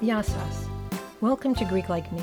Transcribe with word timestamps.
Yassas. 0.00 0.66
Welcome 1.20 1.54
to 1.56 1.66
Greek 1.66 1.90
Like 1.90 2.10
Me, 2.10 2.22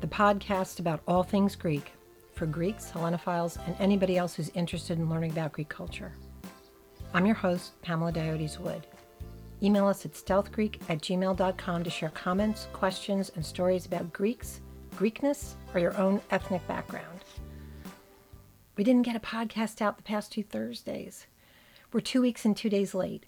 the 0.00 0.06
podcast 0.06 0.80
about 0.80 1.02
all 1.06 1.22
things 1.22 1.54
Greek 1.54 1.92
for 2.32 2.46
Greeks, 2.46 2.90
Hellenophiles, 2.90 3.58
and 3.66 3.76
anybody 3.78 4.16
else 4.16 4.34
who's 4.34 4.48
interested 4.54 4.98
in 4.98 5.10
learning 5.10 5.32
about 5.32 5.52
Greek 5.52 5.68
culture. 5.68 6.12
I'm 7.12 7.26
your 7.26 7.34
host, 7.34 7.80
Pamela 7.82 8.14
Diodes 8.14 8.58
Wood. 8.58 8.86
Email 9.62 9.88
us 9.88 10.06
at 10.06 10.14
stealthgreek 10.14 10.80
at 10.88 11.02
gmail.com 11.02 11.84
to 11.84 11.90
share 11.90 12.08
comments, 12.08 12.68
questions, 12.72 13.30
and 13.36 13.44
stories 13.44 13.84
about 13.84 14.10
Greeks, 14.14 14.62
Greekness, 14.96 15.56
or 15.74 15.80
your 15.80 15.94
own 15.98 16.18
ethnic 16.30 16.66
background. 16.66 17.20
We 18.78 18.84
didn't 18.84 19.02
get 19.02 19.16
a 19.16 19.20
podcast 19.20 19.82
out 19.82 19.98
the 19.98 20.02
past 20.02 20.32
two 20.32 20.44
Thursdays. 20.44 21.26
We're 21.92 22.00
two 22.00 22.22
weeks 22.22 22.46
and 22.46 22.56
two 22.56 22.70
days 22.70 22.94
late. 22.94 23.26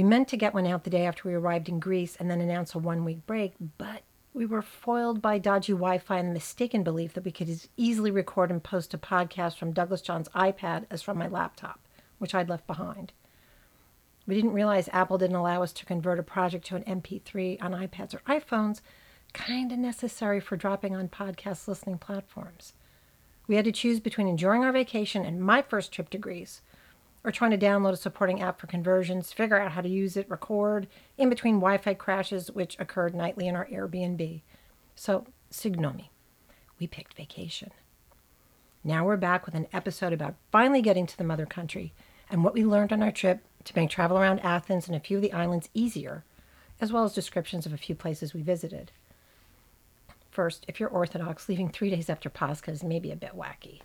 We 0.00 0.04
meant 0.04 0.28
to 0.28 0.38
get 0.38 0.54
one 0.54 0.66
out 0.66 0.84
the 0.84 0.88
day 0.88 1.04
after 1.04 1.28
we 1.28 1.34
arrived 1.34 1.68
in 1.68 1.78
Greece 1.78 2.16
and 2.16 2.30
then 2.30 2.40
announce 2.40 2.74
a 2.74 2.78
one 2.78 3.04
week 3.04 3.26
break, 3.26 3.52
but 3.76 4.00
we 4.32 4.46
were 4.46 4.62
foiled 4.62 5.20
by 5.20 5.36
dodgy 5.36 5.74
Wi 5.74 5.98
Fi 5.98 6.16
and 6.16 6.30
the 6.30 6.32
mistaken 6.32 6.82
belief 6.82 7.12
that 7.12 7.24
we 7.26 7.30
could 7.30 7.50
as 7.50 7.68
easily 7.76 8.10
record 8.10 8.50
and 8.50 8.62
post 8.62 8.94
a 8.94 8.98
podcast 8.98 9.58
from 9.58 9.74
Douglas 9.74 10.00
John's 10.00 10.30
iPad 10.30 10.86
as 10.90 11.02
from 11.02 11.18
my 11.18 11.28
laptop, 11.28 11.80
which 12.16 12.34
I'd 12.34 12.48
left 12.48 12.66
behind. 12.66 13.12
We 14.26 14.34
didn't 14.34 14.54
realize 14.54 14.88
Apple 14.90 15.18
didn't 15.18 15.36
allow 15.36 15.62
us 15.62 15.74
to 15.74 15.84
convert 15.84 16.18
a 16.18 16.22
project 16.22 16.64
to 16.68 16.76
an 16.76 16.84
MP3 16.84 17.62
on 17.62 17.72
iPads 17.72 18.14
or 18.14 18.20
iPhones, 18.20 18.80
kind 19.34 19.70
of 19.70 19.78
necessary 19.78 20.40
for 20.40 20.56
dropping 20.56 20.96
on 20.96 21.10
podcast 21.10 21.68
listening 21.68 21.98
platforms. 21.98 22.72
We 23.46 23.56
had 23.56 23.66
to 23.66 23.72
choose 23.72 24.00
between 24.00 24.28
enjoying 24.28 24.64
our 24.64 24.72
vacation 24.72 25.26
and 25.26 25.42
my 25.42 25.60
first 25.60 25.92
trip 25.92 26.08
to 26.08 26.16
Greece 26.16 26.62
or 27.22 27.30
trying 27.30 27.50
to 27.50 27.58
download 27.58 27.92
a 27.92 27.96
supporting 27.96 28.40
app 28.40 28.60
for 28.60 28.66
conversions, 28.66 29.32
figure 29.32 29.60
out 29.60 29.72
how 29.72 29.80
to 29.80 29.88
use 29.88 30.16
it, 30.16 30.30
record 30.30 30.86
in 31.18 31.28
between 31.28 31.56
Wi 31.56 31.78
Fi 31.78 31.94
crashes, 31.94 32.50
which 32.50 32.76
occurred 32.78 33.14
nightly 33.14 33.46
in 33.46 33.56
our 33.56 33.66
Airbnb. 33.66 34.40
So, 34.94 35.26
signomi. 35.52 36.08
We 36.78 36.86
picked 36.86 37.14
vacation. 37.14 37.72
Now 38.82 39.04
we're 39.04 39.18
back 39.18 39.44
with 39.44 39.54
an 39.54 39.66
episode 39.72 40.14
about 40.14 40.36
finally 40.50 40.80
getting 40.80 41.06
to 41.06 41.18
the 41.18 41.24
mother 41.24 41.44
country 41.44 41.92
and 42.30 42.42
what 42.42 42.54
we 42.54 42.64
learned 42.64 42.92
on 42.92 43.02
our 43.02 43.10
trip 43.10 43.44
to 43.64 43.76
make 43.76 43.90
travel 43.90 44.18
around 44.18 44.40
Athens 44.40 44.86
and 44.86 44.96
a 44.96 45.00
few 45.00 45.18
of 45.18 45.22
the 45.22 45.32
islands 45.32 45.68
easier, 45.74 46.24
as 46.80 46.90
well 46.90 47.04
as 47.04 47.12
descriptions 47.12 47.66
of 47.66 47.74
a 47.74 47.78
few 47.78 47.94
places 47.94 48.32
we 48.32 48.40
visited. 48.40 48.92
First, 50.30 50.64
if 50.68 50.80
you're 50.80 50.88
Orthodox, 50.88 51.48
leaving 51.48 51.68
three 51.68 51.90
days 51.90 52.08
after 52.08 52.30
Pascha 52.30 52.70
is 52.70 52.82
maybe 52.82 53.10
a 53.10 53.16
bit 53.16 53.36
wacky. 53.36 53.80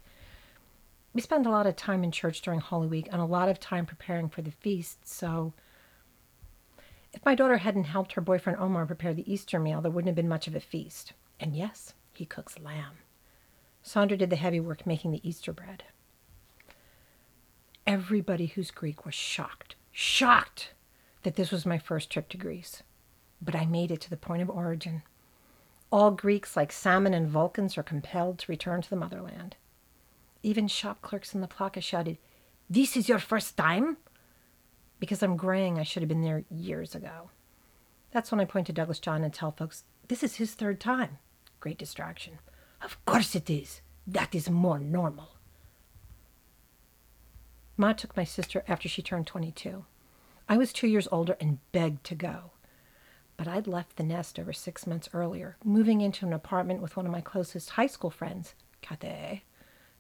We 1.16 1.22
spend 1.22 1.46
a 1.46 1.50
lot 1.50 1.66
of 1.66 1.78
time 1.78 2.04
in 2.04 2.12
church 2.12 2.42
during 2.42 2.60
Holy 2.60 2.88
Week 2.88 3.08
and 3.10 3.22
a 3.22 3.26
lot 3.26 3.48
of 3.48 3.58
time 3.58 3.86
preparing 3.86 4.28
for 4.28 4.42
the 4.42 4.52
feast, 4.52 5.08
so 5.08 5.54
if 7.14 7.24
my 7.24 7.36
daughter 7.36 7.56
hadn't 7.56 7.86
helped 7.86 8.12
her 8.14 8.22
boyfriend 8.22 8.60
Omar 8.60 8.86
prepare 8.86 9.14
the 9.14 9.32
Easter 9.32 9.58
meal, 9.58 9.80
there 9.80 9.90
wouldn't 9.90 10.10
have 10.10 10.16
been 10.18 10.28
much 10.28 10.46
of 10.46 10.56
a 10.56 10.60
feast. 10.60 11.14
And 11.40 11.56
yes, 11.56 11.94
he 12.12 12.26
cooks 12.26 12.60
lamb. 12.60 12.98
Sandra 13.82 14.18
did 14.18 14.30
the 14.30 14.36
heavy 14.36 14.60
work 14.60 14.86
making 14.86 15.12
the 15.12 15.26
Easter 15.26 15.54
bread. 15.54 15.86
Everybody 17.88 18.48
who's 18.48 18.70
Greek 18.70 19.06
was 19.06 19.16
shocked, 19.16 19.76
shocked 19.94 20.74
that 21.24 21.38
this 21.38 21.50
was 21.50 21.66
my 21.66 21.78
first 21.78 22.10
trip 22.10 22.28
to 22.30 22.38
Greece. 22.38 22.84
But 23.42 23.56
I 23.56 23.66
made 23.66 23.90
it 23.90 24.02
to 24.02 24.10
the 24.10 24.18
point 24.18 24.42
of 24.42 24.50
origin. 24.50 25.04
All 25.94 26.12
Greeks, 26.12 26.58
like 26.58 26.74
Salmon 26.74 27.14
and 27.14 27.30
Vulcans, 27.30 27.78
are 27.78 27.84
compelled 27.84 28.40
to 28.40 28.52
return 28.52 28.82
to 28.82 28.90
the 28.90 28.98
motherland. 28.98 29.56
Even 30.46 30.68
shop 30.68 31.02
clerks 31.02 31.34
in 31.34 31.42
the 31.42 31.48
plaza 31.48 31.82
shouted, 31.82 32.20
This 32.70 32.96
is 32.96 33.10
your 33.10 33.18
first 33.18 33.58
time? 33.58 33.98
Because 35.00 35.24
I'm 35.24 35.38
graying, 35.38 35.80
I 35.80 35.84
should 35.84 36.04
have 36.04 36.08
been 36.08 36.22
there 36.22 36.46
years 36.52 36.94
ago. 36.94 37.32
That's 38.12 38.30
when 38.30 38.40
I 38.40 38.46
point 38.46 38.68
to 38.68 38.74
Douglas 38.74 39.00
John 39.00 39.24
and 39.24 39.34
tell 39.34 39.50
folks, 39.50 39.86
This 40.08 40.22
is 40.22 40.36
his 40.36 40.54
third 40.54 40.80
time. 40.80 41.18
Great 41.60 41.80
distraction. 41.80 42.38
Of 42.80 43.04
course 43.06 43.34
it 43.34 43.50
is. 43.50 43.82
That 44.06 44.36
is 44.36 44.48
more 44.48 44.78
normal. 44.78 45.30
Ma 47.76 47.94
took 47.94 48.16
my 48.16 48.24
sister 48.24 48.64
after 48.68 48.88
she 48.88 49.02
turned 49.02 49.26
22. 49.26 49.84
I 50.48 50.58
was 50.58 50.72
two 50.72 50.88
years 50.88 51.08
older 51.12 51.36
and 51.42 51.58
begged 51.72 52.04
to 52.04 52.14
go. 52.14 52.52
But 53.36 53.48
I'd 53.48 53.66
left 53.66 53.96
the 53.96 54.04
nest 54.04 54.38
over 54.38 54.54
six 54.54 54.86
months 54.86 55.10
earlier, 55.12 55.58
moving 55.64 56.02
into 56.02 56.24
an 56.24 56.34
apartment 56.34 56.84
with 56.84 56.96
one 56.96 57.08
of 57.08 57.12
my 57.12 57.22
closest 57.22 57.72
high 57.72 57.88
school 57.88 58.12
friends, 58.12 58.54
Kate, 58.82 59.42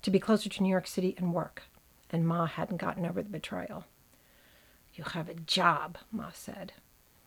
to 0.06 0.12
be 0.12 0.20
closer 0.20 0.50
to 0.50 0.62
New 0.62 0.70
York 0.70 0.86
City 0.86 1.16
and 1.18 1.34
work. 1.34 1.64
And 2.12 2.28
Ma 2.28 2.46
hadn't 2.46 2.78
gotten 2.78 3.08
over 3.08 3.24
the 3.24 3.30
betrayal. 3.30 3.86
You 4.94 5.04
have 5.04 5.28
a 5.28 5.34
job, 5.34 5.98
Ma 6.12 6.30
said. 6.32 6.74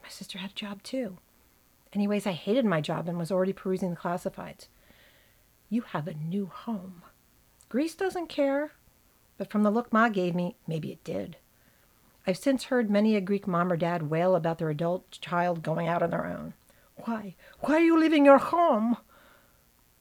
My 0.01 0.09
sister 0.09 0.39
had 0.39 0.53
a 0.53 0.55
job 0.55 0.85
too. 0.85 1.19
Anyways, 1.93 2.25
I 2.25 2.33
hated 2.33 2.65
my 2.65 2.81
job 2.81 3.09
and 3.09 3.19
was 3.19 3.33
already 3.33 3.53
perusing 3.53 3.91
the 3.91 3.97
classifieds. 3.97 4.69
You 5.69 5.83
have 5.83 6.07
a 6.07 6.15
new 6.15 6.47
home. 6.47 7.03
Greece 7.69 7.97
doesn't 7.97 8.29
care, 8.29 8.71
but 9.39 9.51
from 9.51 9.65
the 9.65 9.71
look 9.71 9.93
Ma 9.93 10.09
gave 10.09 10.37
me, 10.37 10.55
maybe 10.69 10.93
it 10.93 11.03
did. 11.03 11.37
I've 12.29 12.39
since 12.39 12.65
heard 12.65 12.91
many 12.91 13.17
a 13.17 13.21
Greek 13.21 13.49
mom 13.49 13.73
or 13.73 13.77
dad 13.77 14.09
wail 14.09 14.37
about 14.37 14.59
their 14.59 14.71
adult 14.71 15.11
child 15.11 15.65
going 15.65 15.89
out 15.89 16.03
on 16.03 16.11
their 16.11 16.27
own. 16.27 16.55
Why? 16.95 17.35
Why 17.59 17.75
are 17.75 17.81
you 17.81 17.99
leaving 17.99 18.25
your 18.25 18.39
home? 18.39 18.99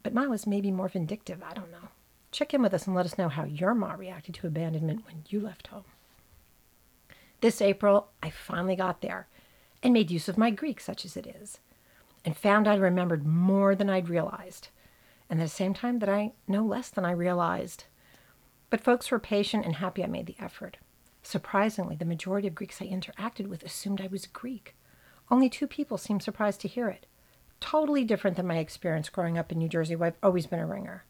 But 0.04 0.14
Ma 0.14 0.26
was 0.26 0.46
maybe 0.46 0.70
more 0.70 0.90
vindictive. 0.90 1.42
I 1.42 1.56
don't 1.56 1.72
know. 1.72 1.90
Check 2.32 2.54
in 2.54 2.62
with 2.62 2.74
us 2.74 2.88
and 2.88 2.96
let 2.96 3.06
us 3.06 3.18
know 3.18 3.30
how 3.30 3.46
your 3.46 3.74
Ma 3.74 3.94
reacted 3.94 4.36
to 4.36 4.48
abandonment 4.48 5.06
when 5.06 5.24
you 5.30 5.40
left 5.40 5.68
home. 5.68 5.86
This 7.42 7.62
April, 7.62 8.10
I 8.22 8.30
finally 8.30 8.76
got 8.76 9.02
there 9.02 9.28
and 9.84 9.94
made 9.94 10.12
use 10.12 10.28
of 10.28 10.38
my 10.38 10.50
Greek, 10.50 10.80
such 10.80 11.06
as 11.06 11.16
it 11.16 11.28
is, 11.28 11.60
and 12.26 12.36
found 12.36 12.68
I'd 12.68 12.82
remembered 12.82 13.26
more 13.26 13.76
than 13.76 13.90
I'd 13.90 14.10
realized, 14.10 14.70
and 15.30 15.40
at 15.40 15.44
the 15.44 15.50
same 15.50 15.74
time 15.74 16.00
that 16.00 16.10
I 16.10 16.34
know 16.48 16.66
less 16.66 16.90
than 16.90 17.06
I 17.06 17.12
realized. 17.12 17.86
But 18.70 18.84
folks 18.84 19.12
were 19.12 19.20
patient 19.20 19.66
and 19.66 19.76
happy 19.76 20.04
I 20.04 20.08
made 20.08 20.26
the 20.26 20.36
effort. 20.40 20.78
Surprisingly, 21.22 21.96
the 21.96 22.06
majority 22.06 22.48
of 22.48 22.56
Greeks 22.56 22.82
I 22.82 22.88
interacted 22.88 23.48
with 23.48 23.64
assumed 23.64 24.02
I 24.02 24.08
was 24.08 24.26
Greek. 24.26 24.76
Only 25.30 25.50
two 25.50 25.68
people 25.68 25.98
seemed 25.98 26.24
surprised 26.24 26.62
to 26.62 26.68
hear 26.68 26.90
it. 26.90 27.06
Totally 27.60 28.04
different 28.04 28.38
than 28.38 28.48
my 28.48 28.58
experience 28.58 29.10
growing 29.10 29.38
up 29.38 29.52
in 29.52 29.58
New 29.58 29.70
Jersey, 29.70 29.96
where 29.96 30.08
I've 30.08 30.18
always 30.24 30.48
been 30.48 30.60
a 30.60 30.66
ringer. 30.66 31.04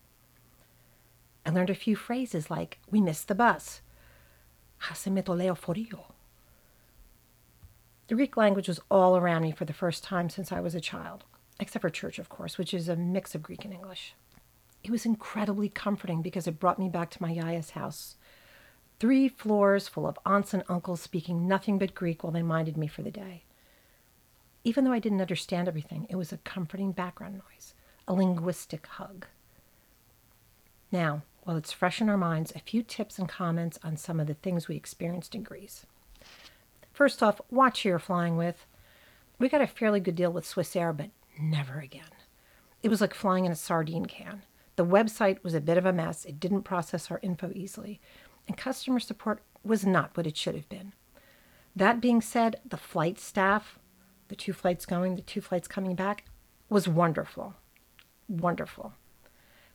I 1.47 1.49
learned 1.49 1.69
a 1.69 1.75
few 1.75 1.95
phrases 1.95 2.51
like, 2.51 2.77
we 2.91 2.99
missed 2.99 3.29
the 3.29 3.35
bus. 3.35 3.79
The 8.07 8.15
Greek 8.15 8.35
language 8.35 8.67
was 8.67 8.81
all 8.91 9.15
around 9.15 9.43
me 9.43 9.53
for 9.53 9.63
the 9.63 9.71
first 9.71 10.03
time 10.03 10.29
since 10.29 10.51
I 10.51 10.59
was 10.59 10.75
a 10.75 10.81
child, 10.81 11.23
except 11.57 11.81
for 11.81 11.89
church, 11.89 12.19
of 12.19 12.27
course, 12.27 12.57
which 12.57 12.73
is 12.73 12.89
a 12.89 12.97
mix 12.97 13.33
of 13.33 13.43
Greek 13.43 13.63
and 13.63 13.73
English. 13.73 14.13
It 14.83 14.91
was 14.91 15.05
incredibly 15.05 15.69
comforting 15.69 16.21
because 16.21 16.47
it 16.47 16.59
brought 16.59 16.79
me 16.79 16.89
back 16.89 17.09
to 17.11 17.21
my 17.21 17.31
yaya's 17.31 17.69
house. 17.71 18.17
Three 18.99 19.29
floors 19.29 19.87
full 19.87 20.05
of 20.05 20.19
aunts 20.25 20.53
and 20.53 20.63
uncles 20.67 20.99
speaking 20.99 21.47
nothing 21.47 21.77
but 21.77 21.95
Greek 21.95 22.25
while 22.25 22.33
they 22.33 22.41
minded 22.41 22.75
me 22.75 22.87
for 22.87 23.03
the 23.03 23.11
day. 23.11 23.43
Even 24.65 24.83
though 24.83 24.91
I 24.91 24.99
didn't 24.99 25.21
understand 25.21 25.69
everything, 25.69 26.07
it 26.09 26.17
was 26.17 26.33
a 26.33 26.39
comforting 26.39 26.91
background 26.91 27.35
noise, 27.35 27.73
a 28.05 28.13
linguistic 28.13 28.85
hug. 28.85 29.27
Now, 30.91 31.23
while 31.47 31.55
it's 31.55 31.71
fresh 31.71 32.01
in 32.01 32.09
our 32.09 32.17
minds, 32.17 32.51
a 32.53 32.59
few 32.59 32.83
tips 32.83 33.17
and 33.17 33.29
comments 33.29 33.79
on 33.81 33.95
some 33.95 34.19
of 34.19 34.27
the 34.27 34.33
things 34.33 34.67
we 34.67 34.75
experienced 34.75 35.33
in 35.33 35.43
Greece. 35.43 35.85
First 36.91 37.23
off, 37.23 37.39
watch 37.49 37.83
who 37.83 37.89
you're 37.89 37.99
flying 37.99 38.35
with. 38.35 38.65
We 39.39 39.47
got 39.47 39.61
a 39.61 39.67
fairly 39.67 40.01
good 40.01 40.15
deal 40.15 40.29
with 40.29 40.43
Swissair, 40.43 40.95
but 40.95 41.09
never 41.39 41.79
again. 41.79 42.09
It 42.83 42.89
was 42.89 42.99
like 42.99 43.13
flying 43.13 43.45
in 43.45 43.53
a 43.53 43.55
sardine 43.55 44.07
can. 44.07 44.41
The 44.75 44.85
website 44.85 45.41
was 45.41 45.53
a 45.53 45.61
bit 45.61 45.77
of 45.77 45.85
a 45.85 45.93
mess. 45.93 46.25
It 46.25 46.37
didn't 46.37 46.63
process 46.63 47.09
our 47.09 47.21
info 47.23 47.53
easily, 47.55 48.01
and 48.45 48.57
customer 48.57 48.99
support 48.99 49.41
was 49.63 49.85
not 49.85 50.17
what 50.17 50.27
it 50.27 50.35
should 50.35 50.55
have 50.55 50.67
been. 50.67 50.91
That 51.73 52.01
being 52.01 52.19
said, 52.19 52.57
the 52.67 52.75
flight 52.75 53.21
staff, 53.21 53.79
the 54.27 54.35
two 54.35 54.51
flights 54.51 54.85
going, 54.85 55.15
the 55.15 55.21
two 55.21 55.39
flights 55.39 55.69
coming 55.69 55.95
back, 55.95 56.25
was 56.67 56.89
wonderful. 56.89 57.53
Wonderful. 58.27 58.91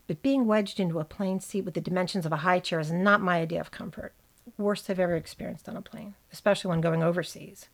But 0.06 0.22
being 0.22 0.46
wedged 0.46 0.80
into 0.80 0.98
a 0.98 1.04
plane 1.04 1.40
seat 1.40 1.64
with 1.64 1.74
the 1.74 1.80
dimensions 1.80 2.26
of 2.26 2.32
a 2.32 2.38
high 2.38 2.58
chair 2.58 2.80
is 2.80 2.90
not 2.90 3.20
my 3.20 3.40
idea 3.40 3.60
of 3.60 3.70
comfort. 3.70 4.12
Worst 4.58 4.90
I've 4.90 4.98
ever 4.98 5.16
experienced 5.16 5.68
on 5.68 5.76
a 5.76 5.82
plane, 5.82 6.14
especially 6.32 6.70
when 6.70 6.80
going 6.80 7.02
overseas. 7.02 7.68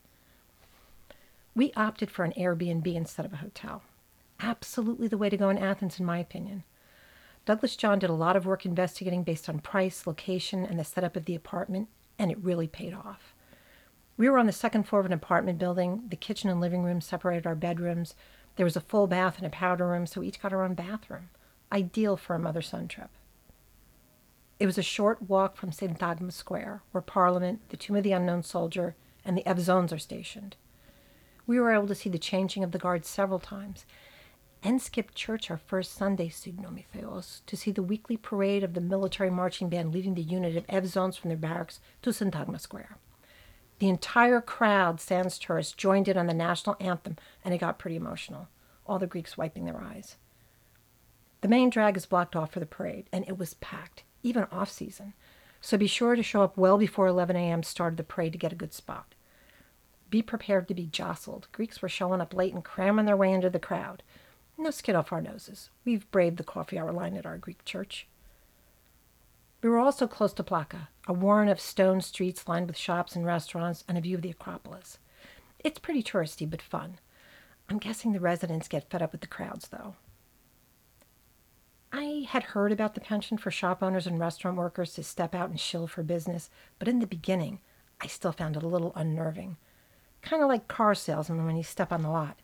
We 1.55 1.73
opted 1.75 2.11
for 2.11 2.25
an 2.25 2.35
Airbnb 2.37 2.95
instead 2.95 3.27
of 3.27 3.33
a 3.33 3.37
hotel. 3.37 3.83
Absolutely 4.41 5.09
the 5.09 5.19
way 5.19 5.31
to 5.31 5.37
go 5.37 5.49
in 5.49 5.59
Athens, 5.59 5.99
in 5.99 6.07
my 6.07 6.19
opinion. 6.19 6.65
Douglas 7.47 7.77
John 7.77 7.99
did 7.99 8.11
a 8.11 8.15
lot 8.15 8.37
of 8.37 8.47
work 8.47 8.67
investigating 8.67 9.23
based 9.23 9.49
on 9.49 9.61
price, 9.61 10.07
location, 10.07 10.67
and 10.67 10.79
the 10.79 10.85
setup 10.85 11.17
of 11.17 11.25
the 11.25 11.35
apartment, 11.35 11.89
and 12.19 12.31
it 12.31 12.39
really 12.45 12.69
paid 12.69 12.93
off. 12.93 13.35
We 14.19 14.29
were 14.29 14.39
on 14.39 14.47
the 14.47 14.53
second 14.53 14.85
floor 14.85 15.01
of 15.01 15.07
an 15.07 15.13
apartment 15.13 15.59
building. 15.59 16.03
The 16.09 16.17
kitchen 16.17 16.51
and 16.51 16.61
living 16.61 16.83
room 16.83 17.01
separated 17.01 17.47
our 17.47 17.55
bedrooms. 17.55 18.15
There 18.57 18.65
was 18.65 18.77
a 18.77 18.81
full 18.81 19.07
bath 19.07 19.39
and 19.39 19.47
a 19.47 19.51
powder 19.51 19.89
room, 19.89 20.07
so 20.07 20.21
we 20.21 20.29
each 20.29 20.43
got 20.43 20.53
our 20.53 20.63
own 20.63 20.75
bathroom. 20.75 21.31
Ideal 21.73 22.17
for 22.17 22.35
a 22.35 22.39
mother 22.39 22.63
son 22.63 22.89
trip. 22.89 23.11
It 24.59 24.67
was 24.67 24.79
a 24.79 24.83
short 24.83 25.23
walk 25.29 25.57
from 25.57 25.71
Syntagma 25.71 26.33
Square, 26.33 26.83
where 26.93 27.03
Parliament, 27.03 27.69
the 27.69 27.77
Tomb 27.77 27.97
of 27.97 28.03
the 28.03 28.13
Unknown 28.13 28.43
Soldier, 28.43 28.97
and 29.25 29.37
the 29.37 29.45
Evzones 29.45 29.93
are 29.93 29.99
stationed. 29.99 30.57
We 31.47 31.61
were 31.61 31.73
able 31.73 31.87
to 31.89 31.95
see 31.95 32.11
the 32.11 32.19
changing 32.19 32.65
of 32.65 32.73
the 32.73 32.79
guard 32.79 33.05
several 33.05 33.39
times 33.39 33.85
and 34.63 34.83
skipped 34.83 35.15
church 35.15 35.51
our 35.51 35.57
first 35.57 35.95
Sunday, 35.95 36.29
Signomitheos, 36.29 37.43
to 37.47 37.57
see 37.57 37.71
the 37.71 37.83
weekly 37.83 38.17
parade 38.17 38.65
of 38.65 38.75
the 38.75 38.81
military 38.81 39.31
marching 39.31 39.69
band 39.69 39.93
leading 39.93 40.15
the 40.15 40.23
unit 40.23 40.57
of 40.57 40.67
Evzones 40.67 41.17
from 41.17 41.29
their 41.29 41.39
barracks 41.39 41.81
to 42.03 42.11
Syntagma 42.11 42.61
Square. 42.61 42.97
The 43.79 43.89
entire 43.89 44.41
crowd, 44.41 45.01
sans 45.01 45.39
tourists, 45.39 45.73
joined 45.73 46.09
in 46.09 46.17
on 46.17 46.27
the 46.27 46.35
national 46.35 46.77
anthem, 46.81 47.17
and 47.45 47.55
it 47.55 47.59
got 47.59 47.79
pretty 47.79 47.97
emotional, 47.97 48.49
all 48.85 48.99
the 48.99 49.07
Greeks 49.07 49.39
wiping 49.39 49.65
their 49.65 49.81
eyes. 49.81 50.17
The 51.41 51.49
main 51.49 51.71
drag 51.71 51.97
is 51.97 52.07
blocked 52.07 52.35
off 52.35 52.53
for 52.53 52.61
the 52.61 52.67
parade, 52.67 53.09
and 53.13 53.25
it 53.29 53.39
was 53.39 53.55
packed, 53.55 54.03
even 54.23 54.45
off 54.51 54.71
season. 54.71 55.15
So 55.61 55.77
be 55.77 55.87
sure 55.87 56.17
to 56.17 56.23
show 56.23 56.43
up 56.43 56.57
well 56.57 56.79
before 56.79 57.07
11 57.07 57.37
a.m. 57.37 57.63
start 57.63 57.95
of 57.95 57.97
the 57.97 58.05
parade 58.05 58.33
to 58.33 58.39
get 58.39 58.53
a 58.53 58.57
good 58.57 58.73
spot. 58.73 59.15
Be 60.11 60.23
prepared 60.23 60.69
to 60.69 60.75
be 60.75 60.87
jostled. 60.87 61.49
Greeks 61.53 61.83
were 61.83 61.89
showing 61.89 62.21
up 62.21 62.35
late 62.35 62.55
and 62.55 62.65
cramming 62.65 63.07
their 63.07 63.17
way 63.17 63.33
into 63.33 63.51
the 63.51 63.59
crowd. 63.59 64.03
No 64.57 64.71
skin 64.71 64.97
off 64.97 65.13
our 65.13 65.21
noses. 65.21 65.71
We've 65.85 66.11
braved 66.11 66.39
the 66.39 66.45
coffee 66.45 66.79
hour 66.79 66.93
line 66.93 67.17
at 67.17 67.27
our 67.27 67.39
Greek 67.39 67.65
church. 67.65 68.09
We 69.63 69.69
were 69.69 69.79
also 69.79 70.07
close 70.07 70.33
to 70.35 70.45
Plaka, 70.45 70.89
a 71.07 71.13
warren 71.13 71.49
of 71.49 71.61
stone 71.61 72.01
streets 72.01 72.49
lined 72.49 72.69
with 72.69 72.77
shops 72.77 73.17
and 73.17 73.27
restaurants 73.27 73.85
and 73.89 73.99
a 73.99 74.01
view 74.01 74.17
of 74.17 74.23
the 74.23 74.31
Acropolis. 74.31 74.99
It's 75.59 75.81
pretty 75.81 76.03
touristy, 76.03 76.49
but 76.49 76.63
fun. 76.63 76.99
I'm 77.69 77.79
guessing 77.79 78.13
the 78.13 78.21
residents 78.21 78.69
get 78.69 78.89
fed 78.89 79.03
up 79.03 79.13
with 79.13 79.21
the 79.21 79.27
crowds, 79.27 79.69
though. 79.69 79.97
I 81.93 82.27
had 82.29 82.43
heard 82.43 82.71
about 82.71 82.95
the 82.95 83.01
pension 83.01 83.39
for 83.39 83.51
shop 83.51 83.83
owners 83.83 84.07
and 84.07 84.21
restaurant 84.21 84.57
workers 84.57 84.93
to 84.95 85.03
step 85.03 85.35
out 85.35 85.49
and 85.49 85.59
shill 85.59 85.87
for 85.87 86.03
business, 86.03 86.51
but 86.79 86.89
in 86.89 86.99
the 86.99 87.07
beginning, 87.07 87.61
I 88.01 88.07
still 88.07 88.33
found 88.33 88.57
it 88.57 88.63
a 88.63 88.69
little 88.69 88.93
unnerving. 88.95 89.57
Kind 90.21 90.43
of 90.43 90.49
like 90.49 90.69
car 90.69 90.95
salesmen 90.95 91.47
when 91.47 91.57
you 91.57 91.63
step 91.63 91.91
on 91.93 92.03
the 92.03 92.11
lot. 92.11 92.39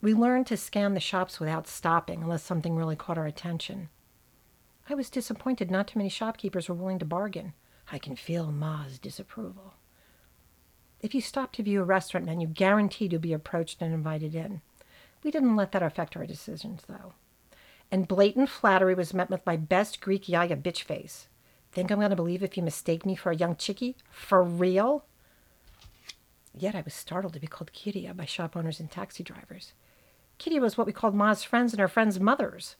We 0.00 0.14
learned 0.14 0.46
to 0.48 0.56
scan 0.56 0.94
the 0.94 1.00
shops 1.00 1.38
without 1.38 1.68
stopping 1.68 2.22
unless 2.22 2.42
something 2.42 2.74
really 2.76 2.96
caught 2.96 3.18
our 3.18 3.26
attention. 3.26 3.88
I 4.88 4.94
was 4.94 5.10
disappointed 5.10 5.70
not 5.70 5.88
too 5.88 5.98
many 5.98 6.08
shopkeepers 6.08 6.68
were 6.68 6.74
willing 6.74 6.98
to 6.98 7.04
bargain. 7.04 7.52
I 7.90 7.98
can 7.98 8.16
feel 8.16 8.50
Ma's 8.50 8.98
disapproval. 8.98 9.74
If 11.00 11.14
you 11.14 11.20
stop 11.20 11.52
to 11.52 11.62
view 11.62 11.80
a 11.82 11.84
restaurant 11.84 12.26
menu, 12.26 12.48
guaranteed 12.48 13.12
you'll 13.12 13.20
be 13.20 13.32
approached 13.32 13.82
and 13.82 13.92
invited 13.92 14.34
in. 14.34 14.60
We 15.22 15.30
didn't 15.30 15.56
let 15.56 15.72
that 15.72 15.82
affect 15.82 16.16
our 16.16 16.26
decisions, 16.26 16.82
though. 16.88 17.14
And 17.92 18.08
blatant 18.08 18.48
flattery 18.48 18.94
was 18.94 19.12
met 19.12 19.28
with 19.28 19.44
my 19.44 19.58
best 19.58 20.00
Greek 20.00 20.26
yaya 20.26 20.56
bitch 20.56 20.82
face. 20.82 21.28
Think 21.72 21.90
I'm 21.90 21.98
going 21.98 22.08
to 22.08 22.16
believe 22.16 22.42
if 22.42 22.56
you 22.56 22.62
mistake 22.62 23.04
me 23.04 23.14
for 23.14 23.30
a 23.30 23.36
young 23.36 23.54
chickie? 23.54 23.96
For 24.10 24.42
real? 24.42 25.04
Yet 26.56 26.74
I 26.74 26.80
was 26.80 26.94
startled 26.94 27.34
to 27.34 27.40
be 27.40 27.46
called 27.46 27.72
Kyria 27.72 28.16
by 28.16 28.24
shop 28.24 28.56
owners 28.56 28.80
and 28.80 28.90
taxi 28.90 29.22
drivers. 29.22 29.74
Kitty 30.38 30.58
was 30.58 30.78
what 30.78 30.86
we 30.86 30.92
called 30.92 31.14
Ma's 31.14 31.44
friends 31.44 31.74
and 31.74 31.80
her 31.80 31.88
friends' 31.88 32.18
mothers. 32.18 32.76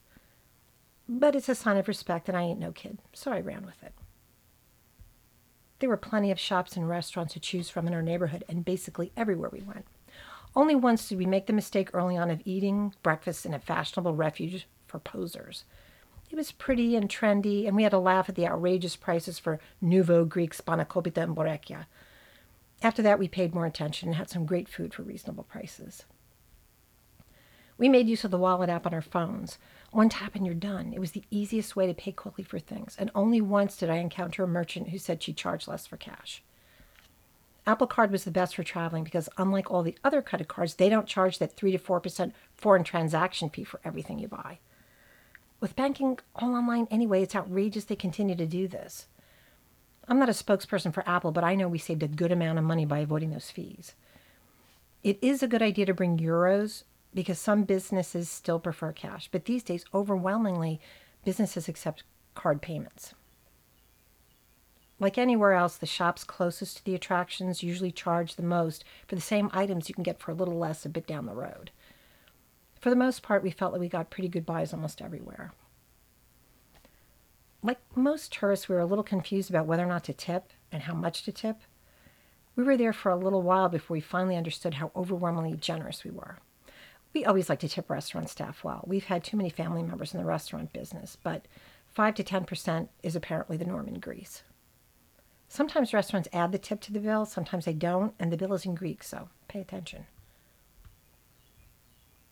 But 1.06 1.36
it's 1.36 1.48
a 1.48 1.54
sign 1.54 1.76
of 1.76 1.88
respect, 1.88 2.28
and 2.28 2.36
I 2.36 2.42
ain't 2.42 2.58
no 2.58 2.72
kid, 2.72 2.98
so 3.12 3.32
I 3.32 3.40
ran 3.40 3.66
with 3.66 3.82
it. 3.82 3.92
There 5.78 5.90
were 5.90 5.98
plenty 5.98 6.30
of 6.30 6.40
shops 6.40 6.74
and 6.74 6.88
restaurants 6.88 7.34
to 7.34 7.40
choose 7.40 7.68
from 7.68 7.86
in 7.86 7.92
our 7.92 8.02
neighborhood, 8.02 8.44
and 8.48 8.64
basically 8.64 9.12
everywhere 9.14 9.50
we 9.52 9.60
went. 9.60 9.84
Only 10.54 10.74
once 10.74 11.08
did 11.08 11.18
we 11.18 11.26
make 11.26 11.46
the 11.46 11.52
mistake 11.52 11.90
early 11.92 12.16
on 12.16 12.30
of 12.30 12.42
eating 12.44 12.94
breakfast 13.02 13.44
in 13.44 13.52
a 13.52 13.58
fashionable 13.58 14.14
refuge 14.14 14.66
for 14.92 15.00
posers. 15.00 15.64
It 16.30 16.36
was 16.36 16.52
pretty 16.52 16.94
and 16.94 17.08
trendy, 17.08 17.66
and 17.66 17.74
we 17.74 17.82
had 17.82 17.90
to 17.90 17.98
laugh 17.98 18.28
at 18.28 18.36
the 18.36 18.46
outrageous 18.46 18.94
prices 18.94 19.38
for 19.38 19.58
nouveau 19.80 20.24
Greek 20.24 20.54
spanakopita 20.54 21.22
and 21.22 21.36
borekia. 21.36 21.86
After 22.82 23.02
that, 23.02 23.18
we 23.18 23.28
paid 23.28 23.54
more 23.54 23.66
attention 23.66 24.08
and 24.08 24.16
had 24.16 24.30
some 24.30 24.46
great 24.46 24.68
food 24.68 24.94
for 24.94 25.02
reasonable 25.02 25.44
prices. 25.44 26.04
We 27.78 27.88
made 27.88 28.08
use 28.08 28.24
of 28.24 28.30
the 28.30 28.38
wallet 28.38 28.70
app 28.70 28.86
on 28.86 28.94
our 28.94 29.02
phones. 29.02 29.58
One 29.90 30.08
tap 30.08 30.34
and 30.34 30.46
you're 30.46 30.54
done. 30.54 30.92
It 30.92 31.00
was 31.00 31.12
the 31.12 31.24
easiest 31.30 31.74
way 31.74 31.86
to 31.86 31.94
pay 31.94 32.12
quickly 32.12 32.44
for 32.44 32.58
things, 32.58 32.96
and 32.98 33.10
only 33.14 33.40
once 33.40 33.76
did 33.76 33.90
I 33.90 33.96
encounter 33.96 34.44
a 34.44 34.48
merchant 34.48 34.90
who 34.90 34.98
said 34.98 35.22
she 35.22 35.32
charged 35.32 35.68
less 35.68 35.86
for 35.86 35.96
cash. 35.96 36.42
Apple 37.66 37.86
Card 37.86 38.10
was 38.10 38.24
the 38.24 38.30
best 38.30 38.56
for 38.56 38.64
traveling 38.64 39.04
because, 39.04 39.28
unlike 39.38 39.70
all 39.70 39.82
the 39.82 39.96
other 40.02 40.20
credit 40.20 40.48
cards, 40.48 40.74
they 40.74 40.88
don't 40.88 41.06
charge 41.06 41.38
that 41.38 41.56
3 41.56 41.72
to 41.72 41.78
4% 41.78 42.32
foreign 42.56 42.84
transaction 42.84 43.50
fee 43.50 43.64
for 43.64 43.80
everything 43.84 44.18
you 44.18 44.28
buy. 44.28 44.58
With 45.62 45.76
banking 45.76 46.18
all 46.34 46.56
online 46.56 46.88
anyway, 46.90 47.22
it's 47.22 47.36
outrageous 47.36 47.84
they 47.84 47.94
continue 47.94 48.34
to 48.34 48.46
do 48.46 48.66
this. 48.66 49.06
I'm 50.08 50.18
not 50.18 50.28
a 50.28 50.32
spokesperson 50.32 50.92
for 50.92 51.08
Apple, 51.08 51.30
but 51.30 51.44
I 51.44 51.54
know 51.54 51.68
we 51.68 51.78
saved 51.78 52.02
a 52.02 52.08
good 52.08 52.32
amount 52.32 52.58
of 52.58 52.64
money 52.64 52.84
by 52.84 52.98
avoiding 52.98 53.30
those 53.30 53.52
fees. 53.52 53.94
It 55.04 55.20
is 55.22 55.40
a 55.40 55.46
good 55.46 55.62
idea 55.62 55.86
to 55.86 55.94
bring 55.94 56.18
euros 56.18 56.82
because 57.14 57.38
some 57.38 57.62
businesses 57.62 58.28
still 58.28 58.58
prefer 58.58 58.90
cash. 58.90 59.28
But 59.30 59.44
these 59.44 59.62
days, 59.62 59.84
overwhelmingly, 59.94 60.80
businesses 61.24 61.68
accept 61.68 62.02
card 62.34 62.60
payments. 62.60 63.14
Like 64.98 65.16
anywhere 65.16 65.52
else, 65.52 65.76
the 65.76 65.86
shops 65.86 66.24
closest 66.24 66.78
to 66.78 66.84
the 66.84 66.96
attractions 66.96 67.62
usually 67.62 67.92
charge 67.92 68.34
the 68.34 68.42
most 68.42 68.82
for 69.06 69.14
the 69.14 69.20
same 69.20 69.48
items 69.52 69.88
you 69.88 69.94
can 69.94 70.02
get 70.02 70.18
for 70.18 70.32
a 70.32 70.34
little 70.34 70.58
less 70.58 70.84
a 70.84 70.88
bit 70.88 71.06
down 71.06 71.26
the 71.26 71.34
road. 71.34 71.70
For 72.82 72.90
the 72.90 72.96
most 72.96 73.22
part, 73.22 73.44
we 73.44 73.52
felt 73.52 73.72
that 73.72 73.78
we 73.78 73.88
got 73.88 74.10
pretty 74.10 74.28
good 74.28 74.44
buys 74.44 74.72
almost 74.72 75.00
everywhere. 75.00 75.52
Like 77.62 77.78
most 77.94 78.32
tourists, 78.32 78.68
we 78.68 78.74
were 78.74 78.80
a 78.80 78.86
little 78.86 79.04
confused 79.04 79.48
about 79.48 79.66
whether 79.66 79.84
or 79.84 79.88
not 79.88 80.02
to 80.04 80.12
tip 80.12 80.52
and 80.72 80.82
how 80.82 80.94
much 80.94 81.22
to 81.22 81.30
tip. 81.30 81.60
We 82.56 82.64
were 82.64 82.76
there 82.76 82.92
for 82.92 83.12
a 83.12 83.16
little 83.16 83.42
while 83.42 83.68
before 83.68 83.94
we 83.94 84.00
finally 84.00 84.36
understood 84.36 84.74
how 84.74 84.90
overwhelmingly 84.96 85.56
generous 85.56 86.02
we 86.02 86.10
were. 86.10 86.38
We 87.14 87.24
always 87.24 87.48
like 87.48 87.60
to 87.60 87.68
tip 87.68 87.88
restaurant 87.88 88.28
staff 88.28 88.64
well. 88.64 88.82
We've 88.84 89.04
had 89.04 89.22
too 89.22 89.36
many 89.36 89.48
family 89.48 89.84
members 89.84 90.12
in 90.12 90.18
the 90.18 90.26
restaurant 90.26 90.72
business, 90.72 91.16
but 91.22 91.46
5 91.86 92.16
to 92.16 92.24
10% 92.24 92.88
is 93.04 93.14
apparently 93.14 93.56
the 93.56 93.64
norm 93.64 93.86
in 93.86 94.00
Greece. 94.00 94.42
Sometimes 95.46 95.94
restaurants 95.94 96.28
add 96.32 96.50
the 96.50 96.58
tip 96.58 96.80
to 96.80 96.92
the 96.92 96.98
bill, 96.98 97.26
sometimes 97.26 97.64
they 97.64 97.74
don't, 97.74 98.14
and 98.18 98.32
the 98.32 98.36
bill 98.36 98.54
is 98.54 98.64
in 98.64 98.74
Greek, 98.74 99.04
so 99.04 99.28
pay 99.46 99.60
attention. 99.60 100.06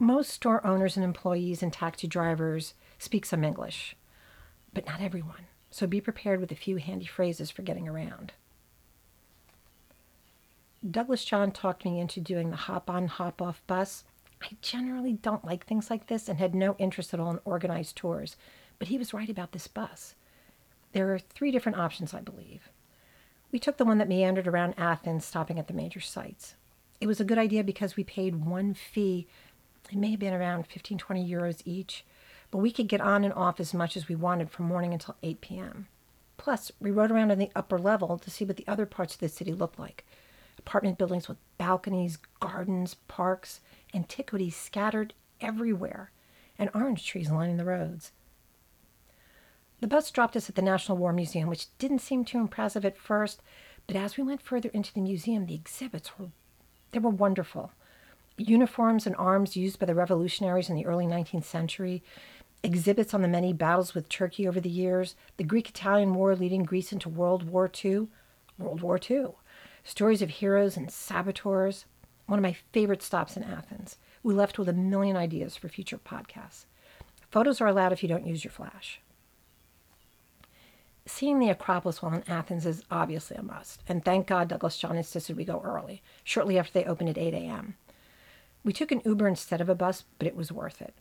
Most 0.00 0.30
store 0.30 0.66
owners 0.66 0.96
and 0.96 1.04
employees 1.04 1.62
and 1.62 1.72
taxi 1.72 2.08
drivers 2.08 2.74
speak 2.98 3.24
some 3.24 3.44
English, 3.44 3.94
but 4.74 4.86
not 4.86 5.00
everyone, 5.00 5.46
so 5.70 5.86
be 5.86 6.00
prepared 6.00 6.40
with 6.40 6.50
a 6.50 6.56
few 6.56 6.78
handy 6.78 7.06
phrases 7.06 7.50
for 7.50 7.62
getting 7.62 7.88
around. 7.88 8.32
Douglas 10.90 11.24
John 11.24 11.52
talked 11.52 11.84
me 11.84 12.00
into 12.00 12.18
doing 12.18 12.50
the 12.50 12.56
hop 12.56 12.90
on, 12.90 13.06
hop 13.06 13.40
off 13.40 13.62
bus 13.68 14.02
I 14.42 14.56
generally 14.62 15.12
don't 15.12 15.44
like 15.44 15.66
things 15.66 15.90
like 15.90 16.06
this 16.06 16.28
and 16.28 16.38
had 16.38 16.54
no 16.54 16.74
interest 16.78 17.12
at 17.12 17.20
all 17.20 17.30
in 17.30 17.40
organized 17.44 17.96
tours, 17.96 18.36
but 18.78 18.88
he 18.88 18.98
was 18.98 19.12
right 19.12 19.28
about 19.28 19.52
this 19.52 19.66
bus. 19.66 20.14
There 20.92 21.12
are 21.12 21.18
three 21.18 21.50
different 21.50 21.78
options, 21.78 22.14
I 22.14 22.20
believe. 22.20 22.70
We 23.52 23.58
took 23.58 23.76
the 23.76 23.84
one 23.84 23.98
that 23.98 24.08
meandered 24.08 24.48
around 24.48 24.74
Athens, 24.78 25.24
stopping 25.24 25.58
at 25.58 25.66
the 25.68 25.74
major 25.74 26.00
sites. 26.00 26.54
It 27.00 27.06
was 27.06 27.20
a 27.20 27.24
good 27.24 27.38
idea 27.38 27.64
because 27.64 27.96
we 27.96 28.04
paid 28.04 28.44
one 28.44 28.74
fee. 28.74 29.26
It 29.90 29.98
may 29.98 30.10
have 30.12 30.20
been 30.20 30.32
around 30.32 30.66
15, 30.66 30.98
20 30.98 31.28
euros 31.28 31.62
each, 31.64 32.04
but 32.50 32.58
we 32.58 32.70
could 32.70 32.88
get 32.88 33.00
on 33.00 33.24
and 33.24 33.34
off 33.34 33.58
as 33.58 33.74
much 33.74 33.96
as 33.96 34.08
we 34.08 34.14
wanted 34.14 34.50
from 34.50 34.66
morning 34.66 34.92
until 34.92 35.16
8 35.22 35.40
p.m. 35.40 35.88
Plus, 36.36 36.70
we 36.80 36.90
rode 36.90 37.10
around 37.10 37.32
on 37.32 37.38
the 37.38 37.50
upper 37.56 37.78
level 37.78 38.16
to 38.18 38.30
see 38.30 38.44
what 38.44 38.56
the 38.56 38.68
other 38.68 38.86
parts 38.86 39.14
of 39.14 39.20
the 39.20 39.28
city 39.28 39.52
looked 39.52 39.78
like 39.78 40.04
apartment 40.58 40.98
buildings 40.98 41.26
with 41.26 41.38
balconies, 41.58 42.18
gardens, 42.38 42.94
parks, 43.08 43.60
antiquities 43.94 44.54
scattered 44.54 45.14
everywhere, 45.40 46.10
and 46.58 46.70
orange 46.74 47.06
trees 47.06 47.30
lining 47.30 47.56
the 47.56 47.64
roads. 47.64 48.12
The 49.80 49.86
bus 49.86 50.10
dropped 50.10 50.36
us 50.36 50.50
at 50.50 50.54
the 50.54 50.62
National 50.62 50.98
War 50.98 51.12
Museum, 51.12 51.48
which 51.48 51.66
didn't 51.78 52.00
seem 52.00 52.24
too 52.24 52.38
impressive 52.38 52.84
at 52.84 52.98
first, 52.98 53.40
but 53.86 53.96
as 53.96 54.16
we 54.16 54.22
went 54.22 54.42
further 54.42 54.68
into 54.74 54.92
the 54.92 55.00
museum, 55.00 55.46
the 55.46 55.54
exhibits 55.54 56.18
were 56.18 56.28
they 56.92 56.98
were 56.98 57.10
wonderful. 57.10 57.72
Uniforms 58.40 59.06
and 59.06 59.14
arms 59.16 59.56
used 59.56 59.78
by 59.78 59.86
the 59.86 59.94
revolutionaries 59.94 60.70
in 60.70 60.76
the 60.76 60.86
early 60.86 61.04
19th 61.04 61.44
century, 61.44 62.02
exhibits 62.62 63.12
on 63.12 63.22
the 63.22 63.28
many 63.28 63.52
battles 63.52 63.94
with 63.94 64.08
Turkey 64.08 64.48
over 64.48 64.60
the 64.60 64.70
years, 64.70 65.14
the 65.36 65.44
Greek 65.44 65.68
Italian 65.68 66.14
War 66.14 66.34
leading 66.34 66.64
Greece 66.64 66.92
into 66.92 67.08
World 67.08 67.44
War 67.44 67.70
II, 67.84 68.08
World 68.58 68.80
War 68.80 68.98
II, 69.10 69.28
stories 69.84 70.22
of 70.22 70.30
heroes 70.30 70.76
and 70.76 70.90
saboteurs, 70.90 71.84
one 72.26 72.38
of 72.38 72.42
my 72.42 72.56
favorite 72.72 73.02
stops 73.02 73.36
in 73.36 73.42
Athens. 73.42 73.96
We 74.22 74.34
left 74.34 74.58
with 74.58 74.68
a 74.68 74.74
million 74.74 75.16
ideas 75.16 75.56
for 75.56 75.68
future 75.68 75.98
podcasts. 75.98 76.64
Photos 77.30 77.60
are 77.60 77.66
allowed 77.66 77.92
if 77.92 78.02
you 78.02 78.08
don't 78.08 78.26
use 78.26 78.44
your 78.44 78.52
flash. 78.52 79.00
Seeing 81.06 81.38
the 81.38 81.48
Acropolis 81.48 82.02
while 82.02 82.14
in 82.14 82.22
Athens 82.28 82.66
is 82.66 82.84
obviously 82.90 83.36
a 83.36 83.42
must, 83.42 83.82
and 83.88 84.04
thank 84.04 84.26
God 84.26 84.48
Douglas 84.48 84.78
John 84.78 84.96
insisted 84.96 85.36
we 85.36 85.44
go 85.44 85.60
early, 85.64 86.02
shortly 86.24 86.58
after 86.58 86.72
they 86.72 86.84
opened 86.84 87.08
at 87.08 87.18
8 87.18 87.34
a.m. 87.34 87.74
We 88.62 88.72
took 88.72 88.92
an 88.92 89.02
Uber 89.04 89.26
instead 89.26 89.60
of 89.60 89.68
a 89.68 89.74
bus, 89.74 90.04
but 90.18 90.26
it 90.26 90.36
was 90.36 90.52
worth 90.52 90.82
it. 90.82 90.94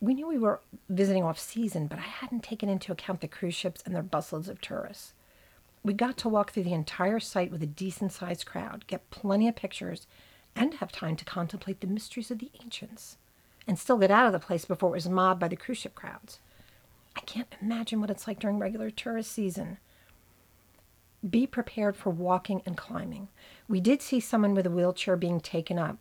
We 0.00 0.14
knew 0.14 0.26
we 0.26 0.38
were 0.38 0.60
visiting 0.88 1.22
off 1.22 1.38
season, 1.38 1.86
but 1.86 1.98
I 1.98 2.02
hadn't 2.02 2.42
taken 2.42 2.68
into 2.68 2.92
account 2.92 3.20
the 3.20 3.28
cruise 3.28 3.54
ships 3.54 3.82
and 3.84 3.94
their 3.94 4.02
busloads 4.02 4.48
of 4.48 4.60
tourists. 4.60 5.14
We 5.84 5.92
got 5.92 6.16
to 6.18 6.28
walk 6.28 6.52
through 6.52 6.64
the 6.64 6.72
entire 6.72 7.20
site 7.20 7.50
with 7.50 7.62
a 7.62 7.66
decent 7.66 8.12
sized 8.12 8.46
crowd, 8.46 8.84
get 8.86 9.10
plenty 9.10 9.48
of 9.48 9.56
pictures, 9.56 10.06
and 10.54 10.74
have 10.74 10.92
time 10.92 11.16
to 11.16 11.24
contemplate 11.24 11.80
the 11.80 11.86
mysteries 11.86 12.30
of 12.30 12.38
the 12.38 12.50
ancients, 12.62 13.16
and 13.66 13.78
still 13.78 13.98
get 13.98 14.10
out 14.10 14.26
of 14.26 14.32
the 14.32 14.38
place 14.38 14.64
before 14.64 14.90
it 14.90 14.92
was 14.92 15.08
mobbed 15.08 15.40
by 15.40 15.48
the 15.48 15.56
cruise 15.56 15.78
ship 15.78 15.94
crowds. 15.94 16.38
I 17.16 17.20
can't 17.20 17.54
imagine 17.60 18.00
what 18.00 18.10
it's 18.10 18.26
like 18.26 18.38
during 18.38 18.58
regular 18.58 18.90
tourist 18.90 19.32
season. 19.32 19.78
Be 21.28 21.46
prepared 21.46 21.96
for 21.96 22.10
walking 22.10 22.62
and 22.66 22.76
climbing. 22.76 23.28
We 23.68 23.80
did 23.80 24.02
see 24.02 24.18
someone 24.20 24.54
with 24.54 24.66
a 24.66 24.70
wheelchair 24.70 25.16
being 25.16 25.40
taken 25.40 25.78
up, 25.78 25.98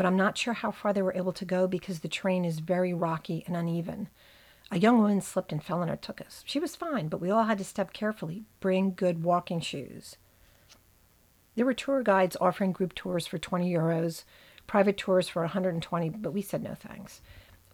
but 0.00 0.06
I'm 0.06 0.16
not 0.16 0.38
sure 0.38 0.54
how 0.54 0.70
far 0.70 0.94
they 0.94 1.02
were 1.02 1.12
able 1.14 1.34
to 1.34 1.44
go 1.44 1.66
because 1.66 1.98
the 1.98 2.08
terrain 2.08 2.42
is 2.42 2.60
very 2.60 2.94
rocky 2.94 3.44
and 3.46 3.54
uneven. 3.54 4.08
A 4.70 4.78
young 4.78 4.96
woman 4.96 5.20
slipped 5.20 5.52
and 5.52 5.62
fell 5.62 5.82
and 5.82 6.00
took 6.00 6.22
us. 6.22 6.42
She 6.46 6.58
was 6.58 6.74
fine, 6.74 7.08
but 7.08 7.20
we 7.20 7.28
all 7.30 7.44
had 7.44 7.58
to 7.58 7.64
step 7.64 7.92
carefully, 7.92 8.44
bring 8.60 8.94
good 8.94 9.22
walking 9.22 9.60
shoes. 9.60 10.16
There 11.54 11.66
were 11.66 11.74
tour 11.74 12.02
guides 12.02 12.34
offering 12.40 12.72
group 12.72 12.94
tours 12.94 13.26
for 13.26 13.36
20 13.36 13.70
euros, 13.70 14.24
private 14.66 14.96
tours 14.96 15.28
for 15.28 15.42
120, 15.42 16.08
but 16.08 16.32
we 16.32 16.40
said 16.40 16.62
no 16.62 16.74
thanks. 16.74 17.20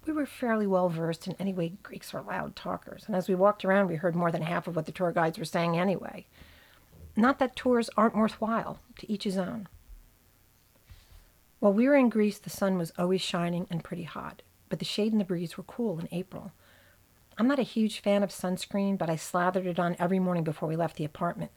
We 0.05 0.13
were 0.13 0.27
fairly 0.27 0.67
well 0.67 0.89
versed, 0.89 1.29
and 1.29 1.37
anyway, 1.39 1.75
Greeks 1.85 2.13
are 2.13 2.23
loud 2.23 2.57
talkers, 2.57 3.05
and 3.07 3.15
as 3.15 3.29
we 3.29 3.37
walked 3.37 3.65
around, 3.65 3.87
we 3.87 3.95
heard 3.95 4.17
more 4.17 4.33
than 4.33 4.43
half 4.43 4.67
of 4.67 4.75
what 4.75 4.87
the 4.87 4.91
tour 4.91 5.13
guides 5.13 5.39
were 5.39 5.45
saying 5.45 5.79
anyway. 5.79 6.27
Not 7.15 7.39
that 7.39 7.55
tours 7.55 7.89
aren't 7.97 8.17
worthwhile, 8.17 8.81
to 8.99 9.13
each 9.13 9.23
his 9.23 9.39
own. 9.39 9.69
While 11.59 11.73
we 11.73 11.89
were 11.89 11.97
in 11.97 12.11
Greece, 12.11 12.39
the 12.39 12.51
sun 12.51 12.77
was 12.77 12.93
always 12.99 13.23
shining 13.23 13.67
and 13.71 13.83
pretty 13.83 14.05
hot, 14.05 14.43
but 14.69 14.79
the 14.79 14.85
shade 14.85 15.13
and 15.13 15.21
the 15.21 15.25
breeze 15.25 15.57
were 15.57 15.65
cool 15.65 15.99
in 15.99 16.09
April. 16.13 16.53
I'm 17.39 17.49
not 17.49 17.59
a 17.59 17.63
huge 17.63 18.01
fan 18.01 18.23
of 18.23 18.31
sunscreen, 18.31 18.97
but 18.99 19.11
I 19.11 19.17
slathered 19.17 19.67
it 19.67 19.79
on 19.79 19.97
every 19.99 20.19
morning 20.19 20.45
before 20.45 20.69
we 20.69 20.77
left 20.77 20.97
the 20.97 21.05
apartment. 21.05 21.51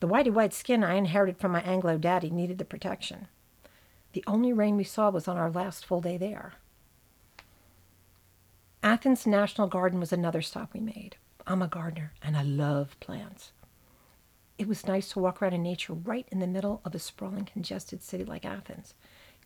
The 0.00 0.08
whitey 0.08 0.32
white 0.32 0.54
skin 0.54 0.82
I 0.82 0.94
inherited 0.94 1.38
from 1.38 1.52
my 1.52 1.60
Anglo 1.62 1.98
daddy 1.98 2.30
needed 2.30 2.58
the 2.58 2.64
protection. 2.64 3.28
The 4.12 4.24
only 4.26 4.52
rain 4.52 4.76
we 4.76 4.84
saw 4.84 5.10
was 5.10 5.28
on 5.28 5.36
our 5.36 5.50
last 5.50 5.84
full 5.84 6.00
day 6.00 6.16
there. 6.16 6.54
Athens 8.82 9.26
National 9.26 9.68
Garden 9.68 10.00
was 10.00 10.12
another 10.12 10.42
stop 10.42 10.72
we 10.72 10.80
made. 10.80 11.16
I'm 11.46 11.62
a 11.62 11.68
gardener 11.68 12.12
and 12.22 12.36
I 12.36 12.42
love 12.42 12.98
plants. 12.98 13.52
It 14.58 14.68
was 14.68 14.86
nice 14.86 15.08
to 15.10 15.18
walk 15.18 15.40
around 15.40 15.54
in 15.54 15.62
nature 15.62 15.94
right 15.94 16.26
in 16.30 16.38
the 16.38 16.46
middle 16.46 16.80
of 16.84 16.94
a 16.94 16.98
sprawling, 16.98 17.44
congested 17.44 18.02
city 18.02 18.24
like 18.24 18.44
Athens. 18.44 18.94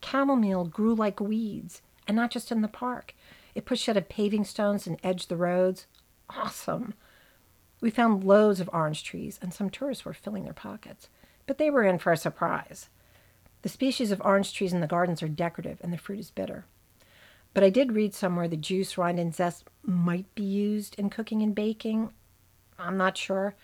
Chamomile 0.03 0.65
grew 0.65 0.95
like 0.95 1.21
weeds, 1.21 1.83
and 2.07 2.17
not 2.17 2.31
just 2.31 2.53
in 2.53 2.63
the 2.63 2.69
park. 2.69 3.15
It 3.55 3.65
pushed 3.65 3.89
out 3.89 3.97
of 3.97 4.09
paving 4.09 4.45
stones 4.45 4.87
and 4.87 4.99
edged 5.03 5.29
the 5.29 5.37
roads. 5.37 5.87
Awesome. 6.31 6.95
We 7.81 7.91
found 7.91 8.25
loads 8.25 8.61
of 8.61 8.71
orange 8.73 9.05
trees, 9.05 9.39
and 9.43 9.53
some 9.53 9.71
tourists 9.71 10.05
were 10.05 10.15
filling 10.15 10.45
their 10.45 10.53
pockets. 10.53 11.09
But 11.47 11.59
they 11.59 11.71
were 11.71 11.85
in 11.85 11.99
for 11.99 12.13
a 12.13 12.17
surprise. 12.17 12.89
The 13.63 13.69
species 13.69 14.11
of 14.11 14.21
orange 14.25 14.53
trees 14.53 14.73
in 14.73 14.81
the 14.81 14.87
gardens 14.87 15.23
are 15.23 15.29
decorative, 15.29 15.79
and 15.83 15.93
the 15.93 15.99
fruit 15.99 16.19
is 16.19 16.31
bitter. 16.31 16.67
But 17.53 17.63
I 17.63 17.71
did 17.71 17.93
read 17.93 18.15
somewhere 18.15 18.49
the 18.49 18.57
juice, 18.57 18.99
rind, 18.99 19.19
and 19.19 19.35
zest 19.35 19.69
might 19.83 20.35
be 20.35 20.43
used 20.43 20.99
in 20.99 21.09
cooking 21.09 21.43
and 21.43 21.55
baking. 21.55 22.11
I'm 22.79 22.97
not 22.97 23.17
sure, 23.17 23.55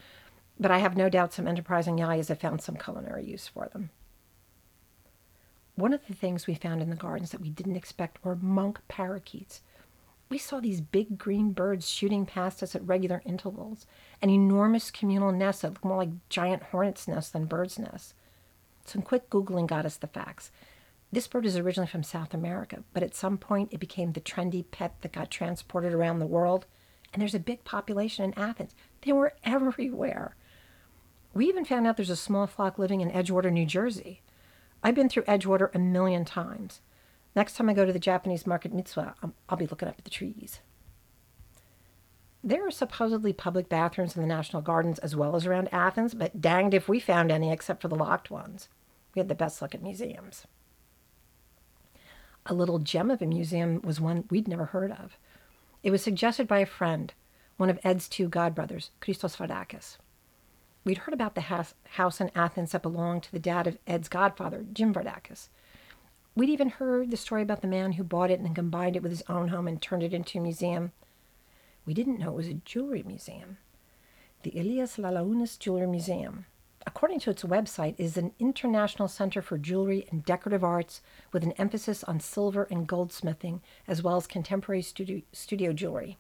but 0.59 0.71
I 0.71 0.79
have 0.79 0.97
no 0.97 1.09
doubt 1.09 1.33
some 1.33 1.49
enterprising 1.49 1.99
yayas 1.99 2.29
have 2.29 2.41
found 2.41 2.63
some 2.63 2.77
culinary 2.77 3.25
use 3.25 3.49
for 3.49 3.69
them. 3.73 3.91
One 5.81 5.95
of 5.95 6.07
the 6.07 6.15
things 6.15 6.47
we 6.47 6.53
found 6.53 6.83
in 6.83 6.91
the 6.91 6.95
gardens 6.95 7.31
that 7.31 7.41
we 7.41 7.49
didn't 7.49 7.77
expect 7.77 8.23
were 8.23 8.37
monk 8.37 8.81
parakeets. 8.87 9.63
We 10.29 10.37
saw 10.37 10.61
these 10.61 10.83
big 10.83 11.17
green 11.17 11.53
birds 11.53 11.89
shooting 11.89 12.27
past 12.27 12.63
us 12.63 12.75
at 12.75 12.87
regular 12.87 13.23
intervals, 13.25 13.87
an 14.21 14.29
enormous 14.29 14.91
communal 14.91 15.33
nest 15.33 15.63
that 15.63 15.69
looked 15.69 15.85
more 15.87 15.97
like 15.97 16.29
giant 16.29 16.65
hornets' 16.65 17.09
nests 17.09 17.31
than 17.31 17.47
birds' 17.47 17.79
nests. 17.79 18.13
Some 18.85 19.01
quick 19.01 19.31
Googling 19.31 19.67
got 19.67 19.87
us 19.87 19.97
the 19.97 20.07
facts. 20.07 20.51
This 21.11 21.27
bird 21.27 21.47
is 21.47 21.57
originally 21.57 21.89
from 21.89 22.03
South 22.03 22.35
America, 22.35 22.85
but 22.93 23.03
at 23.03 23.15
some 23.15 23.39
point 23.39 23.73
it 23.73 23.81
became 23.81 24.13
the 24.13 24.21
trendy 24.21 24.63
pet 24.71 24.97
that 25.01 25.13
got 25.13 25.31
transported 25.31 25.95
around 25.95 26.19
the 26.19 26.27
world. 26.27 26.67
And 27.15 27.23
there's 27.23 27.35
a 27.35 27.41
big 27.41 27.65
population 27.65 28.27
in 28.27 28.39
Athens. 28.39 28.75
They 29.01 29.13
were 29.13 29.33
everywhere. 29.45 30.37
We 31.33 31.47
even 31.47 31.65
found 31.65 31.87
out 31.87 31.97
there's 31.97 32.11
a 32.11 32.17
small 32.17 32.47
flock 32.47 32.79
living 32.79 33.01
in 33.01 33.11
Edgewater, 33.11 33.51
New 33.51 33.65
Jersey. 33.65 34.21
I've 34.83 34.95
been 34.95 35.09
through 35.09 35.25
Edgewater 35.25 35.75
a 35.75 35.79
million 35.79 36.25
times. 36.25 36.81
Next 37.37 37.55
time 37.55 37.69
I 37.69 37.75
go 37.75 37.85
to 37.85 37.93
the 37.93 37.99
Japanese 37.99 38.47
market 38.47 38.75
Mitsuwa, 38.75 39.15
I'll 39.49 39.57
be 39.57 39.67
looking 39.67 39.89
up 39.89 39.97
at 39.99 40.05
the 40.05 40.11
trees. 40.11 40.61
There 42.43 42.67
are 42.67 42.71
supposedly 42.71 43.35
public 43.35 43.69
bathrooms 43.69 44.17
in 44.17 44.23
the 44.23 44.29
National 44.29 44.63
Gardens 44.63 44.99
as 45.01 45.15
well 45.15 45.37
as 45.37 45.45
around 45.45 45.69
Athens, 45.73 46.15
but 46.15 46.41
danged 46.41 46.73
if 46.73 46.89
we 46.89 46.99
found 46.99 47.31
any 47.31 47.53
except 47.53 47.83
for 47.83 47.89
the 47.89 47.95
locked 47.95 48.31
ones. 48.31 48.69
We 49.15 49.21
had 49.21 49.29
the 49.29 49.35
best 49.35 49.61
luck 49.61 49.75
at 49.75 49.83
museums. 49.83 50.47
A 52.47 52.55
little 52.55 52.79
gem 52.79 53.11
of 53.11 53.21
a 53.21 53.27
museum 53.27 53.83
was 53.83 54.01
one 54.01 54.25
we'd 54.31 54.49
never 54.49 54.67
heard 54.67 54.91
of. 54.91 55.19
It 55.83 55.91
was 55.91 56.03
suggested 56.03 56.49
by 56.49 56.61
a 56.61 56.67
friend, 56.67 57.13
one 57.59 57.69
of 57.69 57.79
Ed's 57.85 58.09
two 58.09 58.29
godbrothers, 58.31 58.89
Christos 59.01 59.37
Vardakis. 59.37 59.99
We'd 60.85 60.99
heard 60.99 61.13
about 61.15 61.35
the 61.35 61.43
house 61.43 62.21
in 62.21 62.31
Athens 62.35 62.73
that 62.73 62.83
belonged 62.83 63.23
to 63.25 63.33
the 63.33 63.39
dad 63.39 63.67
of 63.67 63.79
Ed's 63.87 64.09
godfather, 64.09 64.65
Jim 64.73 64.95
Vardakis. 64.95 65.49
We'd 66.35 66.49
even 66.49 66.71
heard 66.71 67.11
the 67.11 67.17
story 67.17 67.43
about 67.43 67.61
the 67.61 67.69
man 67.69 67.93
who 67.93 68.05
bought 68.05 68.31
it 68.31 68.41
and 68.41 68.55
combined 68.55 68.97
it 68.97 69.03
with 69.03 69.13
his 69.13 69.25
own 69.29 69.49
home 69.49 69.69
and 69.69 69.81
turned 69.81 70.03
it 70.03 70.15
into 70.15 70.39
a 70.39 70.43
museum. 70.43 70.93
We 71.85 71.93
didn't 71.93 72.19
know 72.19 72.31
it 72.31 72.37
was 72.37 72.49
a 72.49 72.55
jewelry 72.55 73.03
museum. 73.03 73.59
The 74.43 74.51
Ilias 74.51 74.97
Lalaounis 74.97 75.59
Jewelry 75.59 75.87
Museum, 75.87 76.47
according 76.87 77.21
to 77.21 77.31
its 77.31 77.43
website, 77.43 77.95
is 77.99 78.17
an 78.17 78.33
international 78.39 79.09
center 79.09 79.43
for 79.43 79.59
jewelry 79.59 80.07
and 80.11 80.25
decorative 80.25 80.65
arts 80.65 81.03
with 81.31 81.45
an 81.45 81.53
emphasis 81.53 82.03
on 82.05 82.21
silver 82.21 82.67
and 82.71 82.89
goldsmithing, 82.89 83.61
as 83.87 84.03
well 84.03 84.17
as 84.17 84.27
contemporary 84.27 84.81
studio, 84.81 85.21
studio 85.33 85.75
jewelry. 85.75 86.17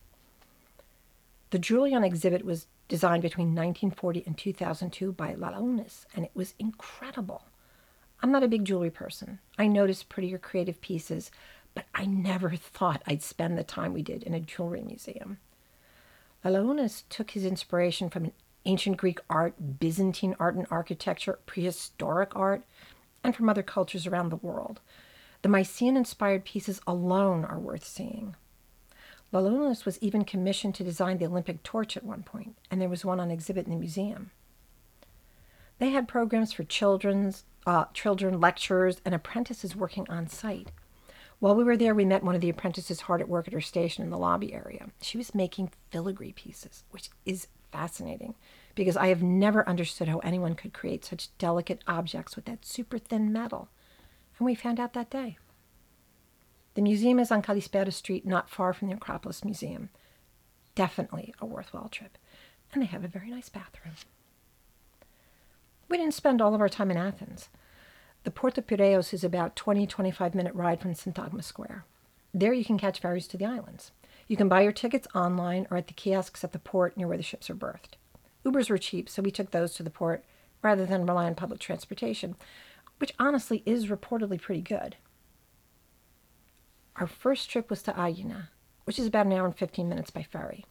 The 1.48 1.58
jewelry 1.58 1.94
on 1.94 2.04
exhibit 2.04 2.44
was 2.44 2.66
designed 2.90 3.22
between 3.22 3.54
1940 3.54 4.24
and 4.26 4.36
2002 4.36 5.12
by 5.12 5.32
Lalaounis, 5.34 6.04
and 6.14 6.24
it 6.24 6.32
was 6.34 6.54
incredible. 6.58 7.44
I'm 8.20 8.32
not 8.32 8.42
a 8.42 8.48
big 8.48 8.64
jewelry 8.64 8.90
person. 8.90 9.38
I 9.56 9.68
notice 9.68 10.02
prettier 10.02 10.38
creative 10.38 10.80
pieces, 10.80 11.30
but 11.72 11.86
I 11.94 12.04
never 12.04 12.50
thought 12.56 13.02
I'd 13.06 13.22
spend 13.22 13.56
the 13.56 13.64
time 13.64 13.94
we 13.94 14.02
did 14.02 14.24
in 14.24 14.34
a 14.34 14.40
jewelry 14.40 14.82
museum. 14.82 15.38
Lalaounis 16.44 17.04
took 17.08 17.30
his 17.30 17.44
inspiration 17.44 18.10
from 18.10 18.32
ancient 18.66 18.96
Greek 18.96 19.20
art, 19.30 19.78
Byzantine 19.78 20.34
art 20.40 20.56
and 20.56 20.66
architecture, 20.68 21.38
prehistoric 21.46 22.34
art, 22.34 22.64
and 23.22 23.36
from 23.36 23.48
other 23.48 23.62
cultures 23.62 24.06
around 24.06 24.30
the 24.30 24.36
world. 24.36 24.80
The 25.42 25.48
Mycenaean 25.48 25.96
inspired 25.96 26.44
pieces 26.44 26.80
alone 26.88 27.44
are 27.44 27.58
worth 27.58 27.84
seeing. 27.84 28.34
Lalaounis 29.32 29.84
was 29.84 29.98
even 30.00 30.24
commissioned 30.24 30.74
to 30.74 30.84
design 30.84 31.18
the 31.18 31.26
Olympic 31.26 31.62
torch 31.62 31.96
at 31.96 32.04
one 32.04 32.22
point, 32.22 32.56
and 32.70 32.80
there 32.80 32.88
was 32.88 33.04
one 33.04 33.20
on 33.20 33.30
exhibit 33.30 33.66
in 33.66 33.72
the 33.72 33.78
museum. 33.78 34.32
They 35.78 35.90
had 35.90 36.08
programs 36.08 36.52
for 36.52 36.64
children's, 36.64 37.44
uh, 37.66 37.86
children, 37.94 38.40
lecturers, 38.40 39.00
and 39.04 39.14
apprentices 39.14 39.76
working 39.76 40.06
on 40.10 40.28
site. 40.28 40.72
While 41.38 41.54
we 41.54 41.64
were 41.64 41.76
there, 41.76 41.94
we 41.94 42.04
met 42.04 42.22
one 42.22 42.34
of 42.34 42.42
the 42.42 42.50
apprentices 42.50 43.02
hard 43.02 43.22
at 43.22 43.28
work 43.28 43.46
at 43.46 43.54
her 43.54 43.62
station 43.62 44.04
in 44.04 44.10
the 44.10 44.18
lobby 44.18 44.52
area. 44.52 44.88
She 45.00 45.16
was 45.16 45.34
making 45.34 45.70
filigree 45.90 46.32
pieces, 46.32 46.84
which 46.90 47.08
is 47.24 47.48
fascinating 47.72 48.34
because 48.74 48.96
I 48.96 49.06
have 49.08 49.22
never 49.22 49.66
understood 49.66 50.08
how 50.08 50.18
anyone 50.18 50.54
could 50.54 50.74
create 50.74 51.04
such 51.04 51.36
delicate 51.38 51.82
objects 51.86 52.36
with 52.36 52.44
that 52.44 52.66
super 52.66 52.98
thin 52.98 53.32
metal. 53.32 53.68
And 54.38 54.44
we 54.44 54.54
found 54.54 54.78
out 54.78 54.92
that 54.92 55.10
day. 55.10 55.38
The 56.74 56.82
museum 56.82 57.18
is 57.18 57.32
on 57.32 57.42
Kallisperi 57.42 57.92
Street, 57.92 58.24
not 58.24 58.48
far 58.48 58.72
from 58.72 58.88
the 58.88 58.94
Acropolis 58.94 59.44
Museum. 59.44 59.90
Definitely 60.74 61.34
a 61.40 61.46
worthwhile 61.46 61.88
trip. 61.88 62.16
And 62.72 62.82
they 62.82 62.86
have 62.86 63.04
a 63.04 63.08
very 63.08 63.30
nice 63.30 63.48
bathroom. 63.48 63.94
We 65.88 65.96
didn't 65.96 66.14
spend 66.14 66.40
all 66.40 66.54
of 66.54 66.60
our 66.60 66.68
time 66.68 66.90
in 66.92 66.96
Athens. 66.96 67.48
The 68.22 68.30
Port 68.30 68.56
of 68.58 68.66
Piraeus 68.66 69.12
is 69.12 69.24
about 69.24 69.56
20 69.56 69.86
25 69.86 70.34
minute 70.34 70.54
ride 70.54 70.80
from 70.80 70.94
Syntagma 70.94 71.42
Square. 71.42 71.84
There 72.32 72.52
you 72.52 72.64
can 72.64 72.78
catch 72.78 73.00
ferries 73.00 73.26
to 73.28 73.36
the 73.36 73.46
islands. 73.46 73.90
You 74.28 74.36
can 74.36 74.48
buy 74.48 74.60
your 74.60 74.72
tickets 74.72 75.08
online 75.14 75.66
or 75.70 75.76
at 75.76 75.88
the 75.88 75.92
kiosks 75.92 76.44
at 76.44 76.52
the 76.52 76.60
port 76.60 76.96
near 76.96 77.08
where 77.08 77.16
the 77.16 77.22
ships 77.24 77.50
are 77.50 77.54
berthed. 77.54 77.96
Ubers 78.44 78.70
were 78.70 78.78
cheap, 78.78 79.08
so 79.08 79.22
we 79.22 79.32
took 79.32 79.50
those 79.50 79.74
to 79.74 79.82
the 79.82 79.90
port 79.90 80.24
rather 80.62 80.86
than 80.86 81.06
rely 81.06 81.26
on 81.26 81.34
public 81.34 81.58
transportation, 81.58 82.36
which 82.98 83.12
honestly 83.18 83.64
is 83.66 83.86
reportedly 83.86 84.40
pretty 84.40 84.62
good. 84.62 84.96
Our 86.96 87.06
first 87.06 87.50
trip 87.50 87.70
was 87.70 87.82
to 87.82 87.92
Aegina, 87.92 88.50
which 88.84 88.98
is 88.98 89.06
about 89.06 89.26
an 89.26 89.32
hour 89.32 89.46
and 89.46 89.56
15 89.56 89.88
minutes 89.88 90.10
by 90.10 90.22
ferry. 90.22 90.64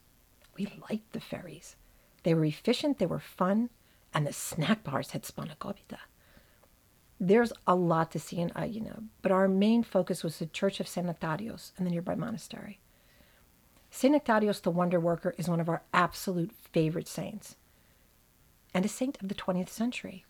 We 0.57 0.71
liked 0.89 1.13
the 1.13 1.19
ferries. 1.19 1.75
They 2.23 2.33
were 2.33 2.45
efficient, 2.45 2.99
they 2.99 3.05
were 3.05 3.19
fun, 3.19 3.69
and 4.13 4.27
the 4.27 4.33
snack 4.33 4.83
bars 4.83 5.11
had 5.11 5.23
spanakopita. 5.23 5.99
There's 7.19 7.53
a 7.67 7.75
lot 7.75 8.11
to 8.11 8.19
see 8.19 8.38
in 8.39 8.51
Aegina, 8.55 9.03
but 9.21 9.31
our 9.31 9.47
main 9.47 9.83
focus 9.83 10.23
was 10.23 10.38
the 10.39 10.45
Church 10.45 10.79
of 10.79 10.88
San 10.88 11.05
Nectarios 11.05 11.71
and 11.77 11.85
the 11.85 11.91
nearby 11.91 12.15
monastery. 12.15 12.79
St. 13.91 14.13
Nectarios 14.13 14.61
the 14.61 14.71
Wonder 14.71 14.99
Worker 14.99 15.33
is 15.38 15.49
one 15.49 15.59
of 15.59 15.67
our 15.67 15.81
absolute 15.93 16.51
favorite 16.53 17.07
saints. 17.07 17.55
and 18.73 18.85
a 18.85 18.88
saint 18.88 19.19
of 19.21 19.29
the 19.29 19.35
20th 19.35 19.69
century. 19.69 20.25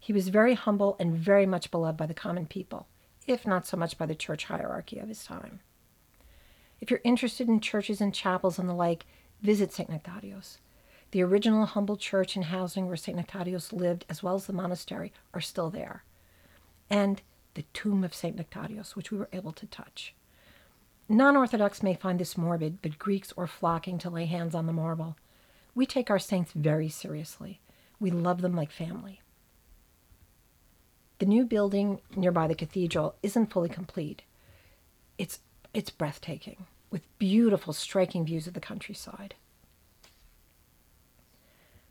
He 0.00 0.12
was 0.12 0.28
very 0.28 0.54
humble 0.54 0.96
and 0.98 1.14
very 1.14 1.46
much 1.46 1.70
beloved 1.70 1.96
by 1.96 2.06
the 2.06 2.12
common 2.14 2.44
people, 2.46 2.88
if 3.26 3.46
not 3.46 3.66
so 3.66 3.76
much 3.76 3.98
by 3.98 4.06
the 4.06 4.14
church 4.14 4.44
hierarchy 4.44 4.98
of 4.98 5.08
his 5.08 5.24
time. 5.24 5.60
If 6.80 6.90
you're 6.90 7.00
interested 7.04 7.48
in 7.48 7.60
churches 7.60 8.00
and 8.00 8.14
chapels 8.14 8.58
and 8.58 8.68
the 8.68 8.74
like, 8.74 9.06
visit 9.40 9.72
St. 9.72 9.90
Nectarios. 9.90 10.58
The 11.12 11.22
original 11.22 11.64
humble 11.66 11.96
church 11.96 12.36
and 12.36 12.46
housing 12.46 12.86
where 12.86 12.96
St. 12.96 13.16
Nectarios 13.16 13.72
lived, 13.72 14.04
as 14.08 14.22
well 14.22 14.34
as 14.34 14.46
the 14.46 14.52
monastery, 14.52 15.12
are 15.32 15.40
still 15.40 15.70
there. 15.70 16.04
And 16.90 17.22
the 17.54 17.64
tomb 17.72 18.04
of 18.04 18.14
St. 18.14 18.36
Nectarios, 18.36 18.96
which 18.96 19.10
we 19.10 19.18
were 19.18 19.28
able 19.32 19.52
to 19.52 19.66
touch. 19.66 20.14
Non 21.08 21.36
Orthodox 21.36 21.82
may 21.82 21.94
find 21.94 22.18
this 22.18 22.36
morbid, 22.36 22.78
but 22.82 22.98
Greeks 22.98 23.32
are 23.36 23.46
flocking 23.46 23.98
to 23.98 24.10
lay 24.10 24.24
hands 24.24 24.54
on 24.54 24.66
the 24.66 24.72
marble. 24.72 25.16
We 25.74 25.86
take 25.86 26.10
our 26.10 26.18
saints 26.18 26.52
very 26.52 26.88
seriously. 26.88 27.60
We 28.00 28.10
love 28.10 28.40
them 28.40 28.56
like 28.56 28.70
family. 28.70 29.20
The 31.24 31.30
new 31.30 31.46
building 31.46 32.02
nearby 32.14 32.46
the 32.46 32.54
cathedral 32.54 33.14
isn't 33.22 33.50
fully 33.50 33.70
complete. 33.70 34.20
It's, 35.16 35.38
it's 35.72 35.88
breathtaking, 35.88 36.66
with 36.90 37.00
beautiful, 37.18 37.72
striking 37.72 38.26
views 38.26 38.46
of 38.46 38.52
the 38.52 38.60
countryside. 38.60 39.34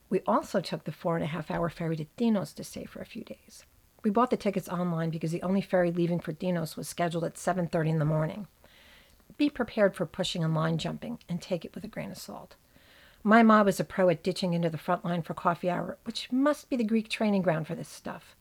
We 0.08 0.22
also 0.28 0.62
took 0.62 0.84
the 0.84 0.92
four 0.92 1.16
and 1.16 1.24
a 1.24 1.30
half 1.30 1.50
hour 1.50 1.68
ferry 1.70 1.96
to 1.96 2.06
Tinos 2.16 2.54
to 2.54 2.64
stay 2.64 2.86
for 2.86 3.02
a 3.02 3.08
few 3.08 3.24
days. 3.24 3.64
We 4.04 4.12
bought 4.12 4.30
the 4.30 4.38
tickets 4.38 4.70
online 4.70 5.10
because 5.10 5.32
the 5.32 5.42
only 5.42 5.62
ferry 5.62 5.92
leaving 5.92 6.20
for 6.20 6.32
Tinos 6.32 6.78
was 6.78 6.88
scheduled 6.88 7.24
at 7.24 7.34
7:30 7.34 7.90
in 7.90 7.98
the 7.98 8.06
morning. 8.06 8.46
Be 9.38 9.50
prepared 9.50 9.96
for 9.96 10.06
pushing 10.06 10.44
and 10.44 10.54
line 10.54 10.78
jumping 10.78 11.18
and 11.28 11.42
take 11.42 11.66
it 11.66 11.74
with 11.74 11.84
a 11.84 11.88
grain 11.88 12.12
of 12.12 12.20
salt. 12.20 12.54
My 13.24 13.42
ma 13.42 13.64
was 13.64 13.80
a 13.80 13.84
pro 13.84 14.10
at 14.10 14.22
ditching 14.22 14.54
into 14.54 14.70
the 14.70 14.78
front 14.78 15.04
line 15.04 15.24
for 15.24 15.34
coffee 15.34 15.72
hour, 15.72 15.98
which 16.04 16.32
must 16.32 16.70
be 16.70 16.76
the 16.76 16.84
Greek 16.84 17.10
training 17.10 17.42
ground 17.42 17.66
for 17.66 17.74
this 17.74 17.90
stuff. 17.90 18.36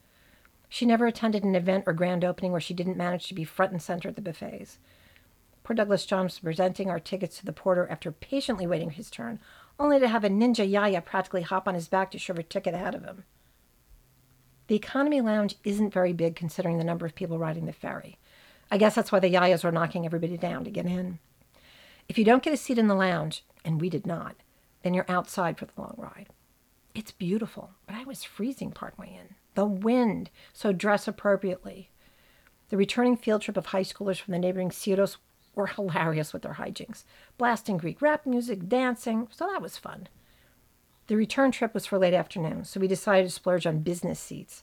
She 0.75 0.87
never 0.87 1.07
attended 1.07 1.45
an 1.45 1.55
event 1.55 1.85
or 1.87 1.93
grand 1.93 2.25
opening 2.25 2.51
where 2.51 2.59
she 2.59 2.73
didn't 2.73 2.97
manage 2.97 3.29
to 3.29 3.35
be 3.35 3.45
front 3.45 3.73
and 3.73 3.83
center 3.83 4.09
at 4.09 4.17
the 4.17 4.23
buffets. 4.23 4.79
Poor 5.65 5.77
Douglas 5.77 6.07
John 6.07 6.25
was 6.25 6.39
presenting 6.39 6.89
our 6.89 6.99
tickets 6.99 7.37
to 7.37 7.45
the 7.45 7.53
porter 7.53 7.87
after 7.91 8.11
patiently 8.11 8.67
waiting 8.67 8.89
his 8.89 9.11
turn, 9.11 9.39
only 9.79 10.01
to 10.01 10.09
have 10.09 10.25
a 10.25 10.31
ninja 10.31 10.67
yaya 10.67 11.03
practically 11.03 11.43
hop 11.43 11.69
on 11.69 11.75
his 11.75 11.89
back 11.89 12.11
to 12.11 12.19
shove 12.19 12.39
a 12.39 12.43
ticket 12.43 12.73
ahead 12.73 12.95
of 12.95 13.05
him. 13.05 13.25
The 14.69 14.75
economy 14.75 15.21
lounge 15.21 15.57
isn't 15.63 15.93
very 15.93 16.15
big 16.15 16.37
considering 16.37 16.79
the 16.79 16.85
number 16.85 17.05
of 17.05 17.15
people 17.15 17.39
riding 17.39 17.67
the 17.67 17.75
ferry. 17.75 18.17
I 18.71 18.79
guess 18.79 18.95
that's 18.95 19.13
why 19.13 19.19
the 19.19 19.31
yayas 19.31 19.65
were 19.65 19.73
knocking 19.73 20.07
everybody 20.07 20.39
down 20.39 20.65
to 20.65 20.71
get 20.71 20.87
in. 20.87 21.19
If 22.09 22.17
you 22.17 22.25
don't 22.25 22.43
get 22.43 22.55
a 22.55 22.57
seat 22.57 22.79
in 22.79 22.89
the 22.89 22.95
lounge, 22.95 23.45
and 23.63 23.79
we 23.79 23.91
did 23.91 24.07
not, 24.07 24.37
then 24.85 24.95
you're 24.95 25.05
outside 25.07 25.59
for 25.59 25.67
the 25.67 25.79
long 25.79 25.97
ride. 25.99 26.31
It's 26.95 27.13
beautiful, 27.13 27.73
but 27.87 27.95
I 27.95 28.05
was 28.05 28.25
freezing 28.25 28.71
partway 28.71 29.21
in. 29.21 29.35
The 29.55 29.67
wind, 29.67 30.31
so 30.53 30.73
dress 30.73 31.07
appropriately. 31.07 31.91
The 32.71 32.77
returning 32.77 33.17
field 33.17 33.43
trip 33.43 33.57
of 33.57 33.67
high 33.67 33.83
schoolers 33.83 34.19
from 34.19 34.33
the 34.33 34.39
neighboring 34.39 34.71
Syros 34.71 35.17
were 35.55 35.67
hilarious 35.77 36.33
with 36.33 36.43
their 36.43 36.55
hijinks, 36.55 37.05
blasting 37.37 37.77
Greek 37.77 38.01
rap 38.01 38.25
music, 38.25 38.69
dancing, 38.69 39.29
so 39.31 39.47
that 39.47 39.63
was 39.63 39.77
fun. 39.77 40.09
The 41.09 41.17
return 41.17 41.51
trip 41.51 41.75
was 41.75 41.85
for 41.85 41.99
late 41.99 42.15
afternoon, 42.15 42.65
so 42.65 42.81
we 42.81 42.89
decided 42.89 43.25
to 43.27 43.31
splurge 43.31 43.67
on 43.67 43.81
business 43.81 44.21
seats, 44.21 44.63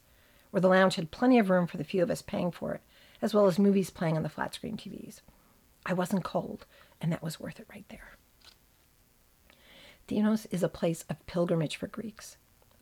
where 0.49 0.61
the 0.61 0.69
lounge 0.69 0.95
had 0.95 1.11
plenty 1.11 1.37
of 1.37 1.49
room 1.49 1.67
for 1.67 1.77
the 1.77 1.83
few 1.83 2.01
of 2.01 2.09
us 2.09 2.21
paying 2.21 2.49
for 2.49 2.73
it, 2.73 2.81
as 3.21 3.33
well 3.33 3.45
as 3.45 3.59
movies 3.59 3.89
playing 3.89 4.17
on 4.17 4.23
the 4.23 4.29
flat 4.29 4.55
screen 4.55 4.77
TVs. 4.77 5.21
I 5.85 5.93
wasn't 5.93 6.23
cold, 6.23 6.65
and 7.01 7.11
that 7.11 7.21
was 7.21 7.39
worth 7.39 7.59
it 7.59 7.67
right 7.69 7.85
there. 7.89 8.17
Tinos 10.07 10.47
is 10.49 10.63
a 10.63 10.69
place 10.69 11.05
of 11.09 11.23
pilgrimage 11.27 11.75
for 11.75 11.87
Greeks, 11.87 12.37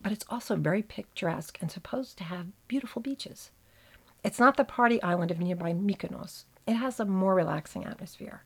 but 0.07 0.13
it's 0.13 0.25
also 0.29 0.55
very 0.55 0.81
picturesque 0.81 1.58
and 1.60 1.69
supposed 1.69 2.17
to 2.17 2.23
have 2.23 2.47
beautiful 2.69 3.01
beaches. 3.01 3.51
It's 4.23 4.39
not 4.39 4.55
the 4.55 4.63
party 4.63 5.03
island 5.03 5.32
of 5.32 5.39
nearby 5.41 5.73
Mykonos. 5.73 6.45
It 6.65 6.75
has 6.75 6.97
a 7.01 7.03
more 7.03 7.36
relaxing 7.36 7.84
atmosphere. 7.84 8.45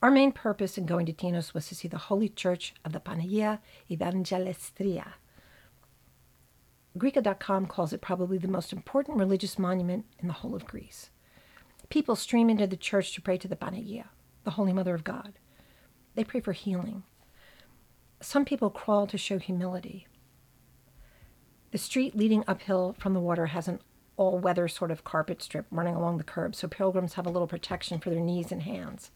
Our 0.00 0.10
main 0.10 0.32
purpose 0.32 0.78
in 0.78 0.86
going 0.86 1.04
to 1.04 1.12
Tinos 1.12 1.52
was 1.52 1.68
to 1.68 1.74
see 1.74 1.86
the 1.86 1.98
Holy 1.98 2.30
Church 2.30 2.72
of 2.82 2.94
the 2.94 2.98
Panagia 2.98 3.58
Evangelistria. 3.90 5.08
Greeka.com 6.96 7.66
calls 7.66 7.92
it 7.92 8.00
probably 8.00 8.38
the 8.38 8.48
most 8.48 8.72
important 8.72 9.18
religious 9.18 9.58
monument 9.58 10.06
in 10.18 10.28
the 10.28 10.32
whole 10.32 10.54
of 10.54 10.64
Greece. 10.64 11.10
People 11.90 12.16
stream 12.16 12.48
into 12.48 12.66
the 12.66 12.78
church 12.78 13.12
to 13.12 13.20
pray 13.20 13.36
to 13.36 13.48
the 13.48 13.54
Panagia, 13.54 14.06
the 14.44 14.52
Holy 14.52 14.72
Mother 14.72 14.94
of 14.94 15.04
God. 15.04 15.34
They 16.14 16.24
pray 16.24 16.40
for 16.40 16.52
healing, 16.52 17.02
some 18.22 18.44
people 18.44 18.68
crawl 18.68 19.06
to 19.06 19.16
show 19.16 19.38
humility. 19.38 20.06
The 21.70 21.78
street 21.78 22.16
leading 22.16 22.44
uphill 22.48 22.96
from 22.98 23.14
the 23.14 23.20
water 23.20 23.46
has 23.46 23.68
an 23.68 23.80
all 24.16 24.38
weather 24.38 24.68
sort 24.68 24.90
of 24.90 25.04
carpet 25.04 25.42
strip 25.42 25.66
running 25.70 25.94
along 25.94 26.18
the 26.18 26.24
curb, 26.24 26.54
so 26.54 26.68
pilgrims 26.68 27.14
have 27.14 27.26
a 27.26 27.30
little 27.30 27.48
protection 27.48 27.98
for 27.98 28.10
their 28.10 28.20
knees 28.20 28.52
and 28.52 28.62
hands. 28.62 29.10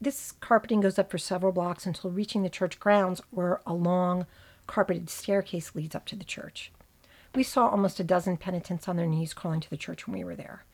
This 0.00 0.32
carpeting 0.32 0.80
goes 0.80 0.98
up 0.98 1.10
for 1.10 1.18
several 1.18 1.52
blocks 1.52 1.86
until 1.86 2.10
reaching 2.10 2.42
the 2.42 2.50
church 2.50 2.78
grounds, 2.78 3.22
where 3.30 3.60
a 3.64 3.72
long, 3.72 4.26
carpeted 4.66 5.08
staircase 5.08 5.74
leads 5.74 5.94
up 5.94 6.04
to 6.06 6.16
the 6.16 6.24
church. 6.24 6.72
We 7.34 7.42
saw 7.42 7.68
almost 7.68 8.00
a 8.00 8.04
dozen 8.04 8.36
penitents 8.36 8.86
on 8.86 8.96
their 8.96 9.06
knees 9.06 9.34
crawling 9.34 9.60
to 9.60 9.70
the 9.70 9.76
church 9.76 10.06
when 10.06 10.16
we 10.16 10.24
were 10.24 10.36
there. 10.36 10.64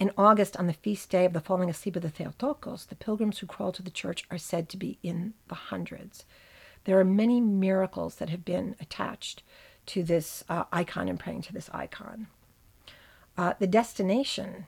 In 0.00 0.12
August, 0.16 0.56
on 0.56 0.66
the 0.66 0.72
feast 0.72 1.10
day 1.10 1.24
of 1.24 1.32
the 1.32 1.40
falling 1.40 1.70
asleep 1.70 1.96
of 1.96 2.02
the 2.02 2.10
Theotokos, 2.10 2.86
the 2.86 2.96
pilgrims 2.96 3.38
who 3.38 3.46
crawl 3.46 3.70
to 3.72 3.82
the 3.82 3.90
church 3.90 4.24
are 4.30 4.38
said 4.38 4.68
to 4.70 4.76
be 4.76 4.98
in 5.02 5.34
the 5.48 5.54
hundreds. 5.54 6.24
There 6.84 6.98
are 6.98 7.04
many 7.04 7.40
miracles 7.40 8.16
that 8.16 8.30
have 8.30 8.44
been 8.44 8.76
attached 8.80 9.42
to 9.86 10.02
this 10.02 10.44
uh, 10.48 10.64
icon 10.72 11.08
and 11.08 11.18
praying 11.18 11.42
to 11.42 11.52
this 11.52 11.70
icon. 11.72 12.28
Uh, 13.36 13.54
the 13.58 13.66
destination, 13.66 14.66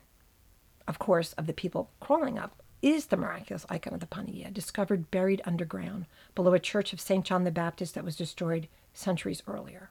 of 0.87 0.99
course, 0.99 1.33
of 1.33 1.47
the 1.47 1.53
people 1.53 1.89
crawling 1.99 2.37
up 2.37 2.61
is 2.81 3.07
the 3.07 3.17
miraculous 3.17 3.65
icon 3.69 3.93
of 3.93 3.99
the 3.99 4.05
Panagia, 4.05 4.53
discovered 4.53 5.09
buried 5.09 5.41
underground 5.45 6.05
below 6.35 6.53
a 6.53 6.59
church 6.59 6.93
of 6.93 7.01
St. 7.01 7.25
John 7.25 7.43
the 7.43 7.51
Baptist 7.51 7.95
that 7.95 8.03
was 8.05 8.15
destroyed 8.15 8.67
centuries 8.93 9.41
earlier. 9.47 9.89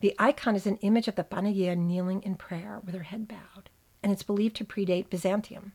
The 0.00 0.14
icon 0.18 0.56
is 0.56 0.66
an 0.66 0.78
image 0.78 1.08
of 1.08 1.16
the 1.16 1.24
Panagia 1.24 1.76
kneeling 1.76 2.22
in 2.22 2.36
prayer 2.36 2.80
with 2.84 2.94
her 2.94 3.04
head 3.04 3.28
bowed 3.28 3.68
and 4.02 4.12
it's 4.12 4.22
believed 4.22 4.56
to 4.56 4.64
predate 4.64 5.10
Byzantium. 5.10 5.72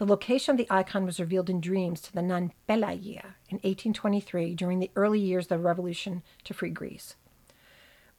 The 0.00 0.06
location 0.06 0.52
of 0.52 0.56
the 0.56 0.66
icon 0.70 1.04
was 1.04 1.20
revealed 1.20 1.50
in 1.50 1.60
dreams 1.60 2.00
to 2.00 2.12
the 2.14 2.22
nun 2.22 2.54
Pelagia 2.66 3.34
in 3.50 3.56
1823 3.56 4.54
during 4.54 4.78
the 4.78 4.90
early 4.96 5.20
years 5.20 5.44
of 5.44 5.48
the 5.50 5.58
revolution 5.58 6.22
to 6.44 6.54
free 6.54 6.70
Greece. 6.70 7.16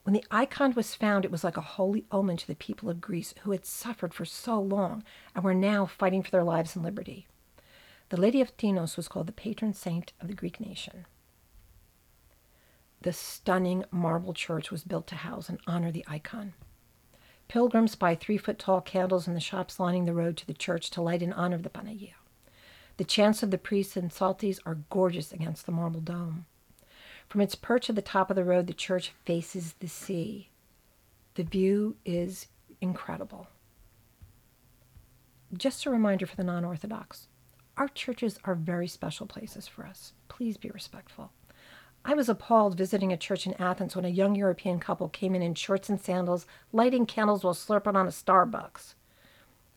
When 0.04 0.14
the 0.14 0.24
icon 0.30 0.76
was 0.76 0.94
found, 0.94 1.26
it 1.26 1.32
was 1.32 1.44
like 1.44 1.58
a 1.58 1.62
holy 1.62 2.06
omen 2.12 2.38
to 2.38 2.46
the 2.46 2.54
people 2.54 2.88
of 2.88 3.02
Greece 3.02 3.34
who 3.42 3.50
had 3.50 3.66
suffered 3.66 4.14
for 4.14 4.26
so 4.26 4.62
long 4.62 5.04
and 5.34 5.44
were 5.44 5.56
now 5.56 5.88
fighting 5.88 6.22
for 6.22 6.30
their 6.30 6.44
lives 6.44 6.76
and 6.76 6.86
liberty. 6.86 7.26
The 8.10 8.22
Lady 8.22 8.42
of 8.42 8.56
Tinos 8.58 8.96
was 8.96 9.08
called 9.08 9.26
the 9.26 9.32
patron 9.34 9.74
saint 9.74 10.14
of 10.22 10.28
the 10.28 10.36
Greek 10.36 10.60
nation. 10.60 11.08
The 13.02 13.12
stunning 13.12 13.86
marble 13.90 14.36
church 14.36 14.70
was 14.70 14.84
built 14.84 15.08
to 15.08 15.16
house 15.16 15.50
and 15.50 15.58
honor 15.66 15.92
the 15.92 16.06
icon. 16.08 16.54
Pilgrims 17.52 17.96
buy 17.96 18.16
three 18.16 18.38
foot 18.38 18.58
tall 18.58 18.80
candles 18.80 19.28
in 19.28 19.34
the 19.34 19.42
shops 19.42 19.78
lining 19.78 20.06
the 20.06 20.14
road 20.14 20.38
to 20.38 20.48
the 20.48 20.54
church 20.54 20.90
to 20.90 21.02
light 21.02 21.22
in 21.22 21.34
honor 21.34 21.58
of 21.58 21.64
the 21.64 21.70
Panagia. 21.70 22.14
The 22.96 23.04
chants 23.04 23.44
of 23.44 23.52
the 23.52 23.58
priests 23.58 23.98
and 23.98 24.10
psalties 24.10 24.62
are 24.66 24.86
gorgeous 24.90 25.34
against 25.34 25.66
the 25.66 25.74
marble 25.74 26.00
dome. 26.00 26.46
From 27.28 27.42
its 27.42 27.56
perch 27.56 27.90
at 27.90 27.98
the 27.98 28.02
top 28.02 28.30
of 28.30 28.38
the 28.38 28.46
road, 28.46 28.68
the 28.68 28.74
church 28.74 29.12
faces 29.26 29.76
the 29.82 29.90
sea. 29.90 30.48
The 31.36 31.44
view 31.44 31.98
is 32.06 32.48
incredible. 32.80 33.48
Just 35.54 35.86
a 35.86 35.90
reminder 35.90 36.26
for 36.26 36.38
the 36.38 36.46
non 36.46 36.64
Orthodox 36.64 37.28
our 37.76 37.90
churches 37.90 38.40
are 38.46 38.56
very 38.56 38.88
special 38.88 39.26
places 39.26 39.68
for 39.68 39.86
us. 39.86 40.14
Please 40.30 40.56
be 40.56 40.70
respectful. 40.70 41.34
I 42.04 42.16
was 42.16 42.30
appalled 42.30 42.78
visiting 42.78 43.14
a 43.14 43.18
church 43.18 43.46
in 43.46 43.54
Athens 43.62 43.96
when 43.96 44.06
a 44.06 44.10
young 44.10 44.34
European 44.36 44.80
couple 44.80 45.08
came 45.08 45.36
in 45.36 45.44
in 45.44 45.54
shorts 45.54 45.88
and 45.88 46.02
sandals, 46.02 46.48
lighting 46.74 47.06
candles 47.06 47.44
while 47.44 47.54
slurping 47.54 47.96
on 47.96 48.08
a 48.08 48.10
Starbucks. 48.10 48.96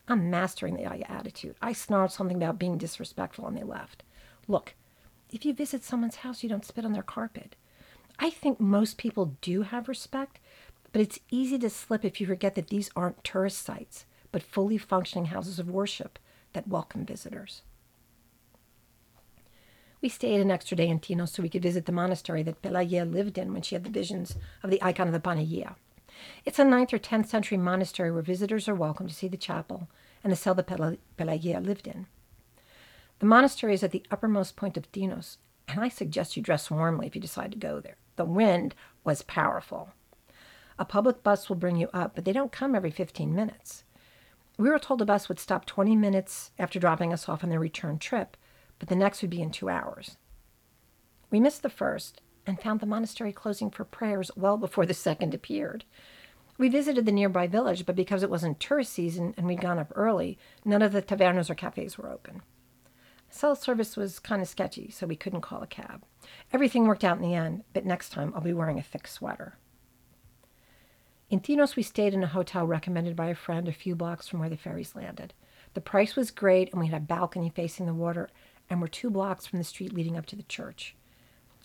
I'm 0.08 0.30
mastering 0.30 0.76
the 0.76 1.10
attitude. 1.10 1.56
I 1.60 1.72
snarled 1.74 2.12
something 2.12 2.36
about 2.36 2.58
being 2.58 2.78
disrespectful 2.78 3.46
and 3.46 3.56
they 3.56 3.62
left. 3.62 4.02
Look, 4.48 4.74
if 5.30 5.44
you 5.44 5.52
visit 5.52 5.84
someone's 5.84 6.16
house, 6.16 6.42
you 6.42 6.48
don't 6.48 6.64
spit 6.64 6.84
on 6.84 6.92
their 6.92 7.02
carpet. 7.02 7.56
I 8.18 8.30
think 8.30 8.58
most 8.58 8.96
people 8.96 9.36
do 9.40 9.62
have 9.62 9.88
respect, 9.88 10.38
but 10.92 11.02
it's 11.02 11.20
easy 11.30 11.58
to 11.58 11.68
slip 11.68 12.04
if 12.04 12.20
you 12.20 12.26
forget 12.26 12.54
that 12.54 12.68
these 12.68 12.90
aren't 12.96 13.24
tourist 13.24 13.62
sites, 13.62 14.06
but 14.32 14.42
fully 14.42 14.78
functioning 14.78 15.26
houses 15.26 15.58
of 15.58 15.68
worship 15.68 16.18
that 16.52 16.68
welcome 16.68 17.04
visitors. 17.04 17.62
We 20.04 20.10
stayed 20.10 20.40
an 20.40 20.50
extra 20.50 20.76
day 20.76 20.88
in 20.88 21.00
Tinos 21.00 21.30
so 21.30 21.42
we 21.42 21.48
could 21.48 21.62
visit 21.62 21.86
the 21.86 21.90
monastery 21.90 22.42
that 22.42 22.60
Pelagia 22.60 23.06
lived 23.06 23.38
in 23.38 23.54
when 23.54 23.62
she 23.62 23.74
had 23.74 23.84
the 23.84 23.90
visions 23.90 24.36
of 24.62 24.68
the 24.68 24.82
icon 24.82 25.06
of 25.06 25.14
the 25.14 25.18
Panagia. 25.18 25.76
It's 26.44 26.58
a 26.58 26.62
9th 26.62 26.92
or 26.92 26.98
10th 26.98 27.24
century 27.24 27.56
monastery 27.56 28.12
where 28.12 28.20
visitors 28.20 28.68
are 28.68 28.74
welcome 28.74 29.08
to 29.08 29.14
see 29.14 29.28
the 29.28 29.38
chapel 29.38 29.88
and 30.22 30.30
the 30.30 30.36
cell 30.36 30.54
that 30.56 30.66
Pelagia 31.16 31.58
lived 31.58 31.86
in. 31.86 32.06
The 33.20 33.24
monastery 33.24 33.72
is 33.72 33.82
at 33.82 33.92
the 33.92 34.04
uppermost 34.10 34.56
point 34.56 34.76
of 34.76 34.92
Tinos, 34.92 35.38
and 35.68 35.80
I 35.80 35.88
suggest 35.88 36.36
you 36.36 36.42
dress 36.42 36.70
warmly 36.70 37.06
if 37.06 37.14
you 37.14 37.20
decide 37.22 37.52
to 37.52 37.58
go 37.58 37.80
there. 37.80 37.96
The 38.16 38.26
wind 38.26 38.74
was 39.04 39.22
powerful. 39.22 39.94
A 40.78 40.84
public 40.84 41.22
bus 41.22 41.48
will 41.48 41.56
bring 41.56 41.76
you 41.76 41.88
up, 41.94 42.14
but 42.14 42.26
they 42.26 42.32
don't 42.34 42.52
come 42.52 42.74
every 42.74 42.90
15 42.90 43.34
minutes. 43.34 43.84
We 44.58 44.68
were 44.68 44.78
told 44.78 45.00
the 45.00 45.06
bus 45.06 45.30
would 45.30 45.40
stop 45.40 45.64
20 45.64 45.96
minutes 45.96 46.50
after 46.58 46.78
dropping 46.78 47.10
us 47.10 47.26
off 47.26 47.42
on 47.42 47.48
their 47.48 47.58
return 47.58 47.98
trip, 47.98 48.36
but 48.84 48.90
the 48.90 48.96
next 48.96 49.22
would 49.22 49.30
be 49.30 49.40
in 49.40 49.50
two 49.50 49.70
hours. 49.70 50.18
We 51.30 51.40
missed 51.40 51.62
the 51.62 51.70
first 51.70 52.20
and 52.46 52.60
found 52.60 52.80
the 52.80 52.86
monastery 52.86 53.32
closing 53.32 53.70
for 53.70 53.82
prayers 53.82 54.30
well 54.36 54.58
before 54.58 54.84
the 54.84 54.92
second 54.92 55.32
appeared. 55.32 55.86
We 56.58 56.68
visited 56.68 57.06
the 57.06 57.12
nearby 57.12 57.46
village, 57.46 57.86
but 57.86 57.96
because 57.96 58.22
it 58.22 58.28
wasn't 58.28 58.60
tourist 58.60 58.92
season 58.92 59.32
and 59.38 59.46
we'd 59.46 59.62
gone 59.62 59.78
up 59.78 59.90
early, 59.94 60.36
none 60.66 60.82
of 60.82 60.92
the 60.92 61.00
tavernas 61.00 61.48
or 61.48 61.54
cafes 61.54 61.96
were 61.96 62.10
open. 62.10 62.42
Cell 63.30 63.56
service 63.56 63.96
was 63.96 64.18
kind 64.18 64.42
of 64.42 64.48
sketchy, 64.48 64.90
so 64.90 65.06
we 65.06 65.16
couldn't 65.16 65.40
call 65.40 65.62
a 65.62 65.66
cab. 65.66 66.02
Everything 66.52 66.86
worked 66.86 67.04
out 67.04 67.16
in 67.16 67.22
the 67.22 67.34
end, 67.34 67.64
but 67.72 67.86
next 67.86 68.10
time 68.10 68.34
I'll 68.34 68.42
be 68.42 68.52
wearing 68.52 68.78
a 68.78 68.82
thick 68.82 69.08
sweater. 69.08 69.56
In 71.30 71.40
Tinos, 71.40 71.74
we 71.74 71.82
stayed 71.82 72.12
in 72.12 72.22
a 72.22 72.26
hotel 72.26 72.66
recommended 72.66 73.16
by 73.16 73.28
a 73.28 73.34
friend 73.34 73.66
a 73.66 73.72
few 73.72 73.96
blocks 73.96 74.28
from 74.28 74.40
where 74.40 74.50
the 74.50 74.58
ferries 74.58 74.94
landed. 74.94 75.32
The 75.72 75.80
price 75.80 76.14
was 76.14 76.30
great, 76.30 76.70
and 76.70 76.80
we 76.80 76.86
had 76.86 76.96
a 76.96 77.04
balcony 77.04 77.50
facing 77.50 77.86
the 77.86 77.94
water, 77.94 78.28
and 78.68 78.80
were 78.80 78.88
two 78.88 79.10
blocks 79.10 79.46
from 79.46 79.58
the 79.58 79.64
street 79.64 79.92
leading 79.92 80.16
up 80.16 80.26
to 80.26 80.36
the 80.36 80.42
church. 80.44 80.94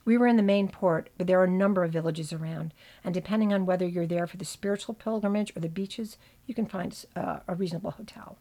We 0.05 0.17
were 0.17 0.27
in 0.27 0.37
the 0.37 0.43
main 0.43 0.69
port, 0.69 1.09
but 1.17 1.27
there 1.27 1.39
are 1.39 1.45
a 1.45 1.49
number 1.49 1.83
of 1.83 1.91
villages 1.91 2.33
around, 2.33 2.73
and 3.03 3.13
depending 3.13 3.53
on 3.53 3.65
whether 3.65 3.87
you're 3.87 4.07
there 4.07 4.27
for 4.27 4.37
the 4.37 4.45
spiritual 4.45 4.95
pilgrimage 4.95 5.55
or 5.55 5.59
the 5.59 5.69
beaches, 5.69 6.17
you 6.47 6.55
can 6.55 6.65
find 6.65 7.05
uh, 7.15 7.39
a 7.47 7.55
reasonable 7.55 7.91
hotel. 7.91 8.37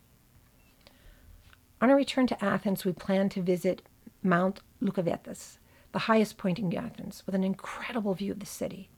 On 1.80 1.90
our 1.90 1.96
return 1.96 2.26
to 2.28 2.44
Athens, 2.44 2.84
we 2.84 2.92
planned 2.92 3.30
to 3.32 3.42
visit 3.42 3.82
Mount 4.22 4.60
Lycabettus, 4.82 5.58
the 5.92 6.00
highest 6.00 6.38
point 6.38 6.58
in 6.58 6.74
Athens, 6.74 7.22
with 7.26 7.34
an 7.34 7.44
incredible 7.44 8.14
view 8.14 8.32
of 8.32 8.40
the 8.40 8.46
city. 8.46 8.88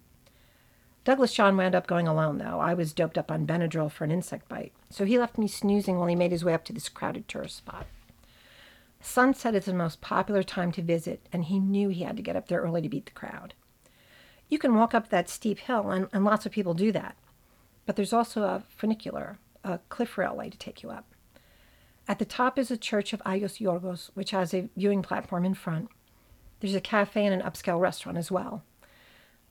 Douglas 1.05 1.33
John 1.33 1.57
wound 1.57 1.75
up 1.75 1.87
going 1.87 2.07
alone, 2.07 2.38
though. 2.38 2.61
I 2.61 2.75
was 2.75 2.92
doped 2.92 3.18
up 3.18 3.31
on 3.31 3.46
Benadryl 3.46 3.90
for 3.90 4.05
an 4.05 4.11
insect 4.11 4.49
bite, 4.49 4.73
so 4.90 5.05
he 5.05 5.18
left 5.18 5.38
me 5.38 5.49
snoozing 5.49 5.99
while 5.99 6.09
he 6.09 6.14
made 6.14 6.31
his 6.31 6.44
way 6.44 6.55
up 6.55 6.64
to 6.66 6.73
this 6.73 6.88
crowded 6.88 7.27
tourist 7.27 7.57
spot. 7.57 7.87
Sunset 9.00 9.54
is 9.54 9.64
the 9.64 9.72
most 9.72 10.00
popular 10.00 10.42
time 10.42 10.72
to 10.72 10.82
visit, 10.82 11.26
and 11.32 11.44
he 11.44 11.58
knew 11.58 11.88
he 11.88 12.04
had 12.04 12.16
to 12.16 12.22
get 12.22 12.36
up 12.36 12.48
there 12.48 12.60
early 12.60 12.82
to 12.82 12.88
beat 12.88 13.06
the 13.06 13.12
crowd. 13.12 13.54
You 14.48 14.58
can 14.58 14.74
walk 14.74 14.94
up 14.94 15.08
that 15.08 15.28
steep 15.28 15.58
hill, 15.60 15.90
and, 15.90 16.08
and 16.12 16.24
lots 16.24 16.44
of 16.44 16.52
people 16.52 16.74
do 16.74 16.92
that. 16.92 17.16
But 17.86 17.96
there's 17.96 18.12
also 18.12 18.42
a 18.42 18.62
funicular, 18.76 19.38
a 19.64 19.78
cliff 19.88 20.18
railway 20.18 20.50
to 20.50 20.58
take 20.58 20.82
you 20.82 20.90
up. 20.90 21.06
At 22.06 22.18
the 22.18 22.24
top 22.24 22.58
is 22.58 22.68
the 22.68 22.76
Church 22.76 23.12
of 23.12 23.22
Agios 23.22 23.60
Yorgos, 23.60 24.10
which 24.14 24.32
has 24.32 24.52
a 24.52 24.68
viewing 24.76 25.02
platform 25.02 25.44
in 25.44 25.54
front. 25.54 25.88
There's 26.60 26.74
a 26.74 26.80
cafe 26.80 27.24
and 27.24 27.34
an 27.34 27.48
upscale 27.48 27.80
restaurant 27.80 28.18
as 28.18 28.30
well. 28.30 28.64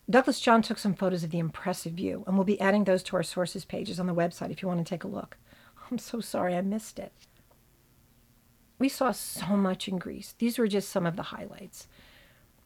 Douglas 0.09 0.39
John 0.39 0.61
took 0.61 0.77
some 0.77 0.95
photos 0.95 1.23
of 1.23 1.31
the 1.31 1.39
impressive 1.39 1.93
view, 1.93 2.23
and 2.27 2.35
we'll 2.35 2.43
be 2.43 2.59
adding 2.59 2.83
those 2.83 3.03
to 3.03 3.15
our 3.15 3.23
sources 3.23 3.63
pages 3.65 3.99
on 3.99 4.07
the 4.07 4.15
website 4.15 4.51
if 4.51 4.61
you 4.61 4.67
want 4.67 4.85
to 4.85 4.89
take 4.89 5.03
a 5.03 5.07
look. 5.07 5.37
I'm 5.89 5.97
so 5.97 6.19
sorry 6.19 6.55
I 6.55 6.61
missed 6.61 6.99
it. 6.99 7.13
We 8.79 8.89
saw 8.89 9.11
so 9.11 9.57
much 9.57 9.87
in 9.87 9.97
Greece. 9.97 10.33
These 10.37 10.57
were 10.57 10.67
just 10.67 10.89
some 10.89 11.05
of 11.05 11.17
the 11.17 11.23
highlights. 11.23 11.87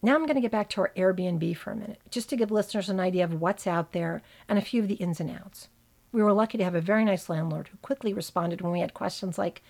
Now 0.03 0.15
I'm 0.15 0.25
going 0.25 0.35
to 0.35 0.41
get 0.41 0.51
back 0.51 0.69
to 0.71 0.81
our 0.81 0.91
Airbnb 0.95 1.57
for 1.57 1.71
a 1.71 1.75
minute, 1.75 1.99
just 2.11 2.29
to 2.29 2.35
give 2.35 2.51
listeners 2.51 2.89
an 2.89 2.99
idea 2.99 3.23
of 3.23 3.41
what's 3.41 3.65
out 3.65 3.93
there 3.93 4.21
and 4.47 4.59
a 4.59 4.61
few 4.61 4.81
of 4.81 4.87
the 4.87 4.95
ins 4.95 5.19
and 5.19 5.31
outs. 5.31 5.69
We 6.11 6.21
were 6.21 6.33
lucky 6.33 6.59
to 6.59 6.63
have 6.63 6.75
a 6.75 6.81
very 6.81 7.03
nice 7.03 7.29
landlord 7.29 7.69
who 7.69 7.77
quickly 7.77 8.13
responded 8.13 8.61
when 8.61 8.71
we 8.71 8.81
had 8.81 8.93
questions 8.93 9.37
like, 9.37 9.63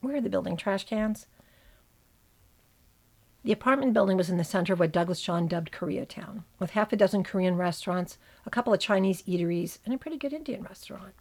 Where 0.00 0.16
are 0.16 0.20
the 0.20 0.30
building 0.30 0.56
trash 0.56 0.84
cans? 0.86 1.26
The 3.42 3.52
apartment 3.52 3.94
building 3.94 4.16
was 4.16 4.30
in 4.30 4.36
the 4.36 4.44
center 4.44 4.72
of 4.72 4.80
what 4.80 4.92
Douglas 4.92 5.20
John 5.20 5.48
dubbed 5.48 5.72
Koreatown, 5.72 6.44
with 6.58 6.70
half 6.70 6.92
a 6.92 6.96
dozen 6.96 7.24
Korean 7.24 7.56
restaurants, 7.56 8.18
a 8.44 8.50
couple 8.50 8.72
of 8.72 8.80
Chinese 8.80 9.22
eateries, 9.22 9.78
and 9.84 9.94
a 9.94 9.98
pretty 9.98 10.18
good 10.18 10.32
Indian 10.32 10.62
restaurant. 10.62 11.14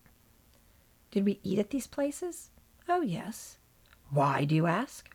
Did 1.11 1.25
we 1.25 1.39
eat 1.43 1.59
at 1.59 1.69
these 1.69 1.87
places? 1.87 2.49
Oh, 2.89 3.01
yes. 3.01 3.59
Why, 4.12 4.45
do 4.45 4.56
you 4.56 4.65
ask? 4.65 5.10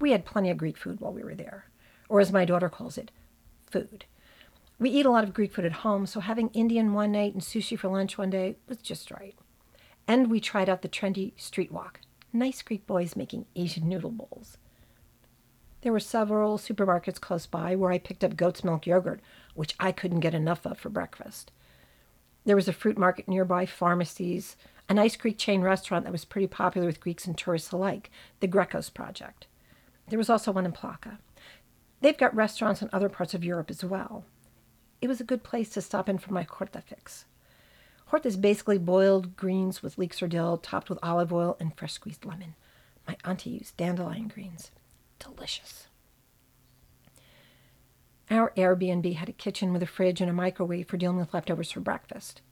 We 0.00 0.12
had 0.12 0.24
plenty 0.24 0.50
of 0.50 0.58
Greek 0.58 0.76
food 0.76 1.00
while 1.00 1.12
we 1.12 1.24
were 1.24 1.34
there, 1.34 1.66
or 2.08 2.20
as 2.20 2.32
my 2.32 2.44
daughter 2.44 2.68
calls 2.68 2.96
it, 2.96 3.10
food. 3.70 4.04
We 4.78 4.90
eat 4.90 5.06
a 5.06 5.10
lot 5.10 5.24
of 5.24 5.34
Greek 5.34 5.52
food 5.52 5.64
at 5.64 5.72
home, 5.72 6.06
so 6.06 6.20
having 6.20 6.48
Indian 6.50 6.94
one 6.94 7.12
night 7.12 7.34
and 7.34 7.42
sushi 7.42 7.78
for 7.78 7.88
lunch 7.88 8.16
one 8.16 8.30
day 8.30 8.56
was 8.68 8.78
just 8.78 9.10
right. 9.10 9.34
And 10.08 10.30
we 10.30 10.40
tried 10.40 10.68
out 10.68 10.82
the 10.82 10.88
trendy 10.88 11.32
street 11.36 11.70
walk. 11.70 12.00
Nice 12.32 12.62
Greek 12.62 12.86
boys 12.86 13.16
making 13.16 13.46
Asian 13.56 13.88
noodle 13.88 14.10
bowls. 14.10 14.56
There 15.82 15.92
were 15.92 16.00
several 16.00 16.58
supermarkets 16.58 17.20
close 17.20 17.46
by 17.46 17.74
where 17.74 17.90
I 17.90 17.98
picked 17.98 18.22
up 18.22 18.36
goat's 18.36 18.62
milk 18.62 18.86
yogurt, 18.86 19.20
which 19.54 19.74
I 19.80 19.92
couldn't 19.92 20.20
get 20.20 20.34
enough 20.34 20.64
of 20.64 20.78
for 20.78 20.90
breakfast. 20.90 21.50
There 22.44 22.56
was 22.56 22.68
a 22.68 22.72
fruit 22.72 22.96
market 22.96 23.28
nearby, 23.28 23.66
pharmacies, 23.66 24.56
a 24.90 24.94
nice 24.94 25.16
Greek 25.16 25.38
chain 25.38 25.62
restaurant 25.62 26.04
that 26.04 26.10
was 26.10 26.24
pretty 26.24 26.48
popular 26.48 26.84
with 26.84 27.00
Greeks 27.00 27.24
and 27.24 27.38
tourists 27.38 27.70
alike, 27.70 28.10
the 28.40 28.48
Greco's 28.48 28.90
Project. 28.90 29.46
There 30.08 30.18
was 30.18 30.28
also 30.28 30.50
one 30.50 30.66
in 30.66 30.72
Plaka. 30.72 31.18
They've 32.00 32.18
got 32.18 32.34
restaurants 32.34 32.82
in 32.82 32.90
other 32.92 33.08
parts 33.08 33.32
of 33.32 33.44
Europe 33.44 33.70
as 33.70 33.84
well. 33.84 34.24
It 35.00 35.06
was 35.06 35.20
a 35.20 35.24
good 35.24 35.44
place 35.44 35.70
to 35.70 35.80
stop 35.80 36.08
in 36.08 36.18
for 36.18 36.32
my 36.32 36.42
horta 36.42 36.82
fix. 36.82 37.24
Horta 38.06 38.26
is 38.26 38.36
basically 38.36 38.78
boiled 38.78 39.36
greens 39.36 39.80
with 39.80 39.96
leeks 39.96 40.20
or 40.20 40.26
dill, 40.26 40.56
topped 40.58 40.90
with 40.90 40.98
olive 41.04 41.32
oil 41.32 41.56
and 41.60 41.76
fresh 41.76 41.92
squeezed 41.92 42.24
lemon. 42.24 42.56
My 43.06 43.16
auntie 43.24 43.50
used 43.50 43.76
dandelion 43.76 44.26
greens. 44.26 44.72
Delicious. 45.20 45.86
Our 48.28 48.50
Airbnb 48.56 49.14
had 49.14 49.28
a 49.28 49.32
kitchen 49.32 49.72
with 49.72 49.84
a 49.84 49.86
fridge 49.86 50.20
and 50.20 50.28
a 50.28 50.32
microwave 50.32 50.88
for 50.88 50.96
dealing 50.96 51.18
with 51.18 51.32
leftovers 51.32 51.70
for 51.70 51.80
breakfast. 51.80 52.42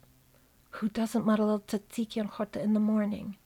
Who 0.70 0.88
doesn't 0.88 1.26
want 1.26 1.40
a 1.40 1.42
tzatziki 1.42 2.18
and 2.18 2.28
horta 2.28 2.62
in 2.62 2.74
the 2.74 2.81
morning? 2.81 3.37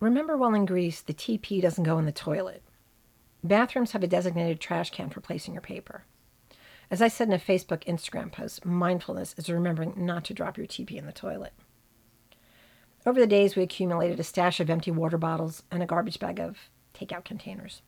Remember 0.00 0.36
while 0.36 0.54
in 0.54 0.64
Greece, 0.64 1.00
the 1.00 1.14
TP 1.14 1.60
doesn't 1.60 1.84
go 1.84 1.98
in 1.98 2.06
the 2.06 2.12
toilet. 2.12 2.62
Bathrooms 3.44 3.92
have 3.92 4.02
a 4.02 4.08
designated 4.08 4.60
trash 4.60 4.90
can 4.90 5.10
for 5.10 5.20
placing 5.20 5.54
your 5.54 5.60
paper. 5.60 6.04
As 6.90 7.02
I 7.02 7.08
said 7.08 7.28
in 7.28 7.34
a 7.34 7.38
Facebook 7.38 7.84
Instagram 7.84 8.32
post, 8.32 8.64
mindfulness 8.64 9.34
is 9.36 9.50
remembering 9.50 9.94
not 9.96 10.24
to 10.24 10.34
drop 10.34 10.56
your 10.56 10.66
TP 10.66 10.92
in 10.92 11.06
the 11.06 11.12
toilet. 11.12 11.52
Over 13.04 13.20
the 13.20 13.26
days, 13.26 13.56
we 13.56 13.62
accumulated 13.62 14.18
a 14.18 14.24
stash 14.24 14.60
of 14.60 14.70
empty 14.70 14.90
water 14.90 15.18
bottles 15.18 15.62
and 15.70 15.82
a 15.82 15.86
garbage 15.86 16.18
bag 16.18 16.40
of 16.40 16.70
takeout 16.94 17.24
containers. 17.24 17.82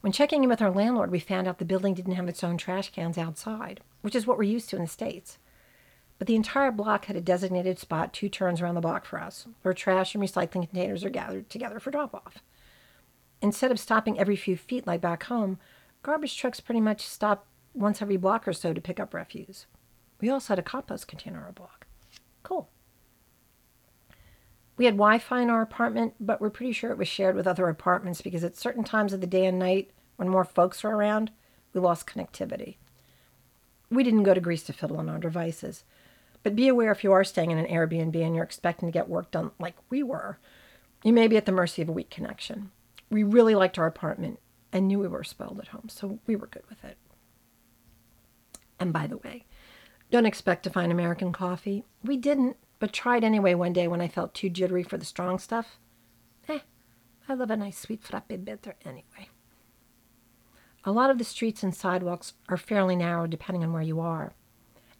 When 0.00 0.12
checking 0.12 0.42
in 0.42 0.50
with 0.50 0.60
our 0.60 0.70
landlord, 0.70 1.10
we 1.10 1.18
found 1.18 1.46
out 1.46 1.58
the 1.58 1.64
building 1.64 1.94
didn't 1.94 2.16
have 2.16 2.28
its 2.28 2.44
own 2.44 2.58
trash 2.58 2.90
cans 2.90 3.16
outside, 3.16 3.80
which 4.02 4.14
is 4.14 4.26
what 4.26 4.36
we're 4.36 4.44
used 4.44 4.68
to 4.70 4.76
in 4.76 4.82
the 4.82 4.88
States. 4.88 5.38
But 6.24 6.28
the 6.28 6.36
entire 6.36 6.70
block 6.70 7.04
had 7.04 7.16
a 7.16 7.20
designated 7.20 7.78
spot 7.78 8.14
two 8.14 8.30
turns 8.30 8.62
around 8.62 8.76
the 8.76 8.80
block 8.80 9.04
for 9.04 9.20
us, 9.20 9.46
where 9.60 9.74
trash 9.74 10.14
and 10.14 10.24
recycling 10.24 10.66
containers 10.66 11.04
are 11.04 11.10
gathered 11.10 11.50
together 11.50 11.78
for 11.78 11.90
drop 11.90 12.14
off. 12.14 12.38
Instead 13.42 13.70
of 13.70 13.78
stopping 13.78 14.18
every 14.18 14.34
few 14.34 14.56
feet 14.56 14.86
like 14.86 15.02
back 15.02 15.24
home, 15.24 15.58
garbage 16.02 16.34
trucks 16.34 16.60
pretty 16.60 16.80
much 16.80 17.02
stop 17.02 17.46
once 17.74 18.00
every 18.00 18.16
block 18.16 18.48
or 18.48 18.54
so 18.54 18.72
to 18.72 18.80
pick 18.80 18.98
up 18.98 19.12
refuse. 19.12 19.66
We 20.18 20.30
also 20.30 20.52
had 20.54 20.58
a 20.58 20.62
compost 20.62 21.08
container 21.08 21.40
on 21.40 21.44
our 21.44 21.52
block. 21.52 21.86
Cool. 22.42 22.70
We 24.78 24.86
had 24.86 24.94
Wi 24.94 25.18
Fi 25.18 25.42
in 25.42 25.50
our 25.50 25.60
apartment, 25.60 26.14
but 26.18 26.40
we're 26.40 26.48
pretty 26.48 26.72
sure 26.72 26.90
it 26.90 26.96
was 26.96 27.06
shared 27.06 27.36
with 27.36 27.46
other 27.46 27.68
apartments 27.68 28.22
because 28.22 28.44
at 28.44 28.56
certain 28.56 28.82
times 28.82 29.12
of 29.12 29.20
the 29.20 29.26
day 29.26 29.44
and 29.44 29.58
night, 29.58 29.90
when 30.16 30.30
more 30.30 30.44
folks 30.44 30.82
were 30.84 30.96
around, 30.96 31.32
we 31.74 31.82
lost 31.82 32.06
connectivity. 32.06 32.76
We 33.90 34.02
didn't 34.02 34.22
go 34.22 34.32
to 34.32 34.40
Greece 34.40 34.62
to 34.62 34.72
fiddle 34.72 34.96
on 34.96 35.10
our 35.10 35.18
devices. 35.18 35.84
But 36.44 36.54
be 36.54 36.68
aware 36.68 36.92
if 36.92 37.02
you 37.02 37.10
are 37.12 37.24
staying 37.24 37.50
in 37.50 37.58
an 37.58 37.66
Airbnb 37.66 38.14
and 38.14 38.36
you're 38.36 38.44
expecting 38.44 38.86
to 38.86 38.92
get 38.92 39.08
work 39.08 39.32
done 39.32 39.50
like 39.58 39.74
we 39.90 40.04
were, 40.04 40.38
you 41.02 41.12
may 41.12 41.26
be 41.26 41.36
at 41.36 41.46
the 41.46 41.52
mercy 41.52 41.82
of 41.82 41.88
a 41.88 41.92
weak 41.92 42.10
connection. 42.10 42.70
We 43.10 43.22
really 43.24 43.54
liked 43.54 43.78
our 43.78 43.86
apartment 43.86 44.38
and 44.72 44.86
knew 44.86 44.98
we 44.98 45.08
were 45.08 45.24
spoiled 45.24 45.58
at 45.58 45.68
home, 45.68 45.88
so 45.88 46.18
we 46.26 46.36
were 46.36 46.46
good 46.46 46.64
with 46.68 46.84
it. 46.84 46.98
And 48.78 48.92
by 48.92 49.06
the 49.06 49.16
way, 49.16 49.46
don't 50.10 50.26
expect 50.26 50.64
to 50.64 50.70
find 50.70 50.92
American 50.92 51.32
coffee. 51.32 51.84
We 52.02 52.18
didn't, 52.18 52.58
but 52.78 52.92
tried 52.92 53.24
anyway 53.24 53.54
one 53.54 53.72
day 53.72 53.88
when 53.88 54.02
I 54.02 54.08
felt 54.08 54.34
too 54.34 54.50
jittery 54.50 54.82
for 54.82 54.98
the 54.98 55.04
strong 55.04 55.38
stuff. 55.38 55.78
Eh, 56.48 56.58
I 57.26 57.34
love 57.34 57.50
a 57.50 57.56
nice 57.56 57.78
sweet 57.78 58.02
frappe 58.02 58.28
better 58.28 58.76
anyway. 58.84 59.30
A 60.84 60.92
lot 60.92 61.08
of 61.08 61.16
the 61.16 61.24
streets 61.24 61.62
and 61.62 61.74
sidewalks 61.74 62.34
are 62.50 62.58
fairly 62.58 62.96
narrow 62.96 63.26
depending 63.26 63.64
on 63.64 63.72
where 63.72 63.82
you 63.82 64.00
are. 64.00 64.34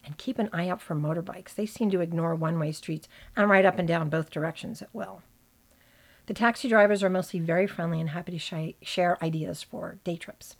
And 0.05 0.19
keep 0.19 0.38
an 0.38 0.51
eye 0.53 0.69
out 0.69 0.83
for 0.83 0.95
motorbikes. 0.95 1.55
They 1.55 1.67
seem 1.67 1.90
to 1.90 2.01
ignore 2.01 2.35
one 2.35 2.59
way 2.59 2.73
streets 2.73 3.09
and 3.37 3.49
ride 3.49 3.64
up 3.64 3.79
and 3.79 3.88
down 3.88 4.11
both 4.11 4.31
directions 4.31 4.83
at 4.83 4.95
will. 4.95 5.23
The 6.27 6.35
taxi 6.35 6.69
drivers 6.69 7.03
are 7.03 7.11
mostly 7.11 7.40
very 7.40 7.67
friendly 7.67 8.01
and 8.01 8.11
happy 8.11 8.33
to 8.33 8.38
sh- 8.38 8.75
share 8.87 9.23
ideas 9.23 9.62
for 9.62 9.99
day 10.05 10.17
trips. 10.17 10.57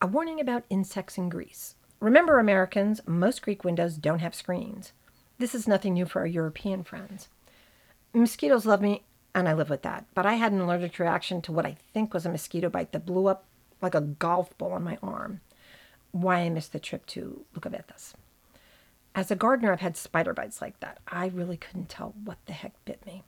A 0.00 0.06
warning 0.06 0.40
about 0.40 0.64
insects 0.68 1.16
in 1.16 1.28
Greece. 1.28 1.74
Remember, 2.00 2.38
Americans, 2.38 3.00
most 3.06 3.40
Greek 3.42 3.64
windows 3.64 3.96
don't 3.96 4.18
have 4.18 4.34
screens. 4.34 4.92
This 5.38 5.54
is 5.54 5.66
nothing 5.66 5.94
new 5.94 6.06
for 6.06 6.20
our 6.20 6.26
European 6.26 6.84
friends. 6.84 7.28
Mosquitoes 8.12 8.66
love 8.66 8.80
me, 8.80 9.04
and 9.34 9.48
I 9.48 9.54
live 9.54 9.70
with 9.70 9.82
that, 9.82 10.06
but 10.14 10.26
I 10.26 10.34
had 10.34 10.52
an 10.52 10.60
allergic 10.60 10.98
reaction 10.98 11.42
to 11.42 11.52
what 11.52 11.66
I 11.66 11.76
think 11.92 12.14
was 12.14 12.24
a 12.24 12.30
mosquito 12.30 12.68
bite 12.68 12.92
that 12.92 13.06
blew 13.06 13.26
up 13.26 13.46
like 13.80 13.94
a 13.94 14.00
golf 14.00 14.56
ball 14.58 14.72
on 14.72 14.84
my 14.84 14.98
arm. 15.02 15.40
Why 16.14 16.42
I 16.42 16.48
missed 16.48 16.72
the 16.72 16.78
trip 16.78 17.06
to 17.06 17.44
Lycabettus. 17.56 18.12
As 19.16 19.32
a 19.32 19.36
gardener, 19.36 19.72
I've 19.72 19.80
had 19.80 19.96
spider 19.96 20.32
bites 20.32 20.62
like 20.62 20.78
that. 20.78 20.98
I 21.08 21.26
really 21.26 21.56
couldn't 21.56 21.88
tell 21.88 22.14
what 22.22 22.38
the 22.46 22.52
heck 22.52 22.72
bit 22.84 23.04
me. 23.04 23.24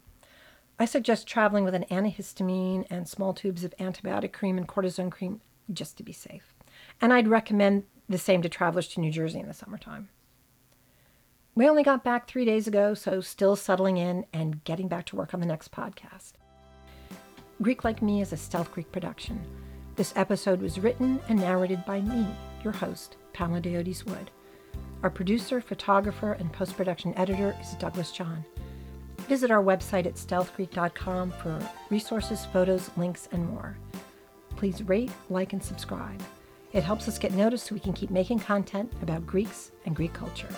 I 0.79 0.85
suggest 0.85 1.27
traveling 1.27 1.65
with 1.65 1.75
an 1.75 1.87
antihistamine 1.91 2.87
and 2.89 3.09
small 3.09 3.35
tubes 3.35 3.65
of 3.65 3.75
antibiotic 3.81 4.33
cream 4.33 4.57
and 4.57 4.69
cortisone 4.69 5.11
cream 5.11 5.41
just 5.73 5.97
to 5.97 6.05
be 6.05 6.13
safe. 6.13 6.55
And 7.01 7.13
I'd 7.13 7.27
recommend 7.27 7.83
the 8.09 8.19
same 8.19 8.41
to 8.43 8.49
travelers 8.49 8.87
to 8.89 9.01
New 9.01 9.11
Jersey 9.11 9.41
in 9.41 9.49
the 9.49 9.53
summertime. 9.53 10.09
We 11.57 11.69
only 11.69 11.83
got 11.83 12.05
back 12.05 12.29
three 12.29 12.45
days 12.45 12.69
ago, 12.69 12.95
so 12.95 13.21
still 13.21 13.57
settling 13.57 13.97
in 13.97 14.27
and 14.33 14.63
getting 14.63 14.87
back 14.87 15.07
to 15.07 15.17
work 15.17 15.35
on 15.35 15.41
the 15.41 15.47
next 15.47 15.73
podcast. 15.73 16.35
Greek 17.61 17.83
Like 17.83 18.01
Me 18.01 18.21
is 18.21 18.33
a 18.33 18.37
Stealth 18.37 18.71
Greek 18.71 18.93
production. 18.93 19.45
This 19.97 20.13
episode 20.15 20.61
was 20.61 20.79
written 20.79 21.19
and 21.29 21.41
narrated 21.41 21.85
by 21.85 22.01
me, 22.01 22.29
your 22.67 22.75
host, 22.75 23.17
Pamela 23.33 23.61
Diodes 23.61 24.05
Wood. 24.05 24.31
Our 25.05 25.11
producer, 25.11 25.61
photographer, 25.61 26.33
and 26.33 26.53
post 26.53 26.77
production 26.77 27.15
editor 27.17 27.57
is 27.61 27.75
Douglas 27.75 28.11
John. 28.11 28.45
Visit 29.29 29.53
our 29.53 29.63
website 29.63 30.05
at 30.05 30.17
stealthgreek.com 30.17 31.31
for 31.31 31.61
resources, 31.91 32.45
photos, 32.47 32.91
links, 32.97 33.29
and 33.31 33.49
more. 33.49 33.79
Please 34.57 34.83
rate, 34.83 35.13
like, 35.31 35.53
and 35.53 35.63
subscribe. 35.63 36.21
It 36.73 36.83
helps 36.83 37.07
us 37.07 37.19
get 37.19 37.33
noticed 37.33 37.67
so 37.67 37.75
we 37.75 37.81
can 37.81 37.93
keep 37.93 38.11
making 38.11 38.41
content 38.41 38.93
about 39.01 39.27
Greeks 39.27 39.71
and 39.85 39.95
Greek 39.95 40.13
culture. 40.13 40.49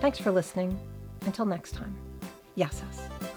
Thanks 0.00 0.18
for 0.18 0.30
listening. 0.30 0.78
Until 1.24 1.46
next 1.46 1.72
time, 1.72 1.96
Yassas. 2.58 3.31